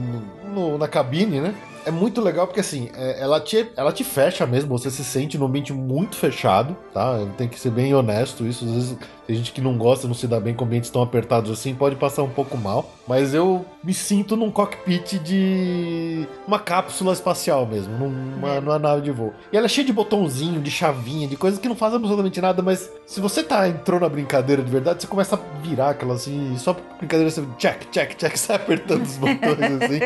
[0.54, 1.54] no- na cabine, né?
[1.86, 5.38] É muito legal porque assim, é- ela te, ela te fecha mesmo, você se sente
[5.38, 7.18] num ambiente muito fechado, tá?
[7.38, 8.66] Tem que ser bem honesto isso.
[8.66, 11.50] Às vezes tem gente que não gosta, não se dá bem com ambientes tão apertados
[11.52, 12.92] assim, pode passar um pouco mal.
[13.08, 19.12] Mas eu me sinto num cockpit de uma cápsula espacial mesmo, numa, numa nave de
[19.12, 19.34] voo.
[19.52, 22.62] E ela é cheia de botãozinho, de chavinha, de coisas que não fazem absolutamente nada,
[22.62, 26.56] mas se você tá entrou na brincadeira de verdade, você começa a virar aquela assim,
[26.58, 30.00] só brincadeira você check, check, check, sai apertando os botões assim.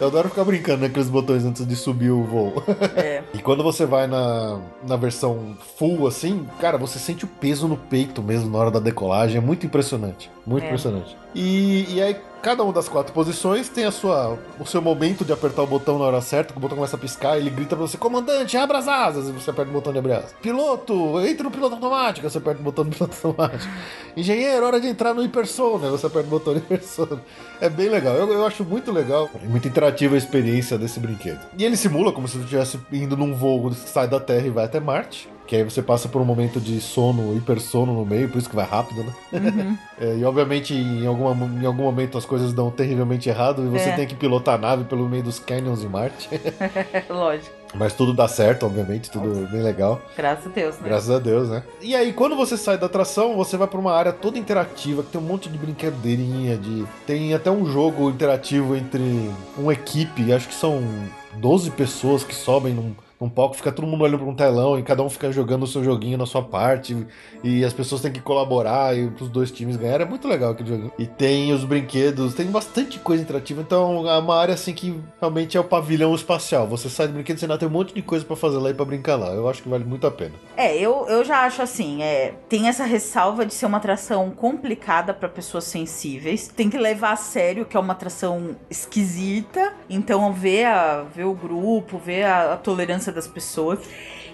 [0.00, 2.62] Eu adoro ficar brincando naqueles botões antes de subir o voo.
[2.96, 3.22] É.
[3.32, 7.76] E quando você vai na, na versão full, assim, cara, você sente o peso no
[7.76, 9.38] peito mesmo na hora da decolagem.
[9.38, 10.30] É muito impressionante.
[10.50, 10.66] Muito É.
[10.66, 11.16] impressionante.
[11.32, 15.32] E, e aí, cada uma das quatro posições tem a sua, o seu momento de
[15.32, 17.86] apertar o botão na hora certa, que o botão começa a piscar, ele grita pra
[17.86, 20.34] você, comandante, abra as asas, e você aperta o botão de abrir asas.
[20.42, 23.72] Piloto, entre no piloto automático, você aperta o botão do piloto automático.
[24.16, 27.22] Engenheiro, hora de entrar no hipersona, você aperta o botão do hipersona.
[27.60, 31.38] É bem legal, eu, eu acho muito legal, e muito interativa a experiência desse brinquedo.
[31.56, 34.50] E ele simula como se você estivesse indo num voo que sai da Terra e
[34.50, 35.28] vai até Marte.
[35.50, 38.54] Que aí você passa por um momento de sono, hipersono no meio, por isso que
[38.54, 39.76] vai rápido, né?
[40.00, 43.90] É, e obviamente em, alguma, em algum momento as coisas dão terrivelmente errado e você
[43.90, 43.96] É.
[43.96, 46.30] tem que pilotar a nave pelo meio dos canyons em Marte.
[47.10, 47.50] Lógico.
[47.74, 50.00] Mas tudo dá certo, obviamente, tudo bem legal.
[50.16, 50.88] Graças a Deus, né?
[50.88, 51.62] Graças a Deus, né?
[51.82, 55.10] E aí, quando você sai da atração, você vai pra uma área toda interativa, que
[55.10, 56.84] tem um monte de brincadeirinha, de.
[57.06, 60.80] Tem até um jogo interativo entre uma equipe, acho que são
[61.34, 64.82] 12 pessoas que sobem num, num palco, fica todo mundo olhando pra um telão e
[64.82, 67.06] cada um fica jogando o seu joguinho na sua parte.
[67.44, 70.06] E as pessoas têm que colaborar e pros dois times ganharem.
[70.06, 70.92] É muito legal aquele joguinho.
[70.98, 73.60] E tem os brinquedos, tem bastante coisa interativa.
[73.60, 76.66] Então é uma área assim que realmente é o pavilhão espacial.
[76.68, 78.74] Você sai do brinquedo você ainda tem um monte de coisa pra fazer lá e
[78.74, 79.28] pra brincar lá.
[79.28, 80.32] Eu acho que vale muito a pena.
[80.56, 85.12] É, eu, eu já acho assim, é, tem essa ressalva de ser uma atração complicada
[85.12, 86.48] para pessoas sensíveis.
[86.48, 89.74] Tem que levar a sério que é uma atração esquisita.
[89.90, 93.78] Então ver, a, ver o grupo, ver a, a tolerância das pessoas.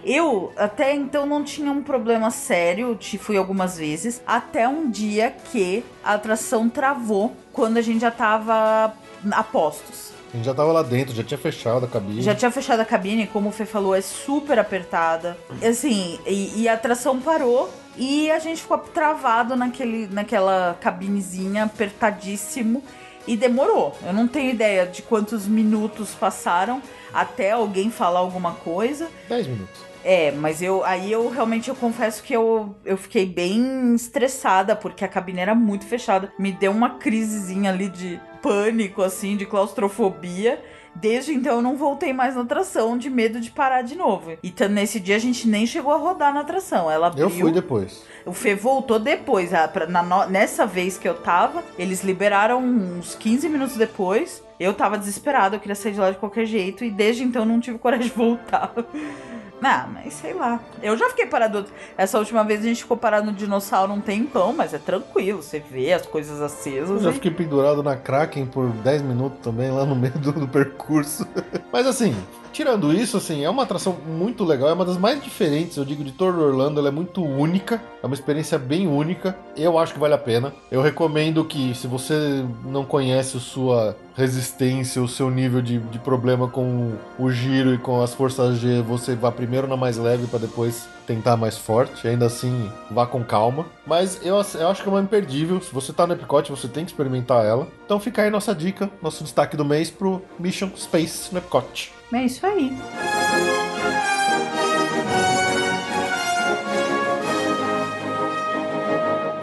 [0.05, 5.31] Eu até então não tinha um problema sério, te fui algumas vezes, até um dia
[5.31, 8.95] que a atração travou quando a gente já tava
[9.33, 10.13] a postos.
[10.33, 12.23] A gente já tava lá dentro, já tinha fechado a cabine.
[12.23, 15.37] Já tinha fechado a cabine, como o Fê falou, é super apertada.
[15.67, 22.83] Assim, e, e a atração parou e a gente ficou travado naquele, naquela cabinezinha apertadíssimo.
[23.27, 23.97] E demorou.
[24.05, 26.81] Eu não tenho ideia de quantos minutos passaram
[27.13, 29.09] até alguém falar alguma coisa.
[29.29, 29.87] 10 minutos.
[30.05, 35.05] É, mas eu aí eu realmente eu confesso que eu, eu fiquei bem estressada porque
[35.05, 36.33] a cabine era muito fechada.
[36.39, 40.63] Me deu uma crisezinha ali de pânico assim, de claustrofobia.
[41.01, 44.33] Desde então eu não voltei mais na atração de medo de parar de novo.
[44.43, 46.91] E então, nesse dia a gente nem chegou a rodar na atração.
[46.91, 47.25] Ela abriu.
[47.27, 48.03] Eu fui depois.
[48.25, 49.53] O Fê voltou depois.
[49.53, 54.43] a- pra- na nessa vez que eu tava, eles liberaram uns 15 minutos depois.
[54.59, 56.83] Eu tava desesperada, eu queria sair de lá de qualquer jeito.
[56.85, 58.73] E desde então eu não tive coragem de voltar.
[59.63, 60.61] Ah, mas sei lá.
[60.83, 61.65] Eu já fiquei parado.
[61.97, 65.43] Essa última vez a gente ficou parado no dinossauro um tempão, mas é tranquilo.
[65.43, 66.91] Você vê as coisas acesas.
[66.91, 70.33] Eu já e- fiquei pendurado na Kraken por 10 minutos também, lá no meio do,
[70.33, 71.27] do percurso.
[71.73, 72.15] Mas assim,
[72.57, 76.03] tirando isso, assim, é uma atração muito legal, é uma das mais diferentes, eu digo,
[76.03, 80.01] de todo Orlando, ela é muito única, é uma experiência bem única, eu acho que
[80.01, 80.55] vale a pena.
[80.71, 85.99] Eu recomendo que, se você não conhece a sua resistência, o seu nível de, de
[85.99, 90.27] problema com o giro e com as forças G, você vá primeiro na mais leve
[90.27, 92.09] para depois tentar mais forte.
[92.09, 93.67] Ainda assim, vá com calma.
[93.87, 95.61] Mas eu, eu acho que é uma imperdível.
[95.61, 97.69] Se você tá no Epcot, você tem que experimentar ela.
[97.85, 101.96] Então fica aí nossa dica, nosso destaque do mês pro Mission Space no Epcot.
[102.13, 102.73] É isso aí.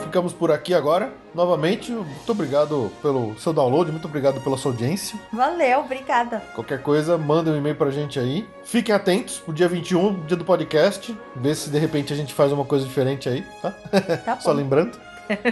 [0.01, 1.11] Ficamos por aqui agora.
[1.33, 5.17] Novamente, muito obrigado pelo seu download, muito obrigado pela sua audiência.
[5.31, 6.39] Valeu, obrigada.
[6.53, 8.47] Qualquer coisa, manda um e-mail pra gente aí.
[8.63, 11.17] Fiquem atentos pro dia 21, dia do podcast.
[11.35, 13.71] Ver se de repente a gente faz uma coisa diferente aí, tá?
[13.71, 14.99] Tá Só lembrando.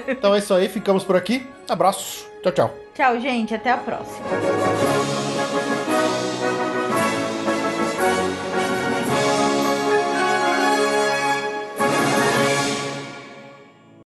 [0.08, 1.48] Então é isso aí, ficamos por aqui.
[1.68, 2.28] Abraço.
[2.44, 2.74] Tchau, tchau.
[2.94, 3.56] Tchau, gente.
[3.56, 5.31] Até a próxima.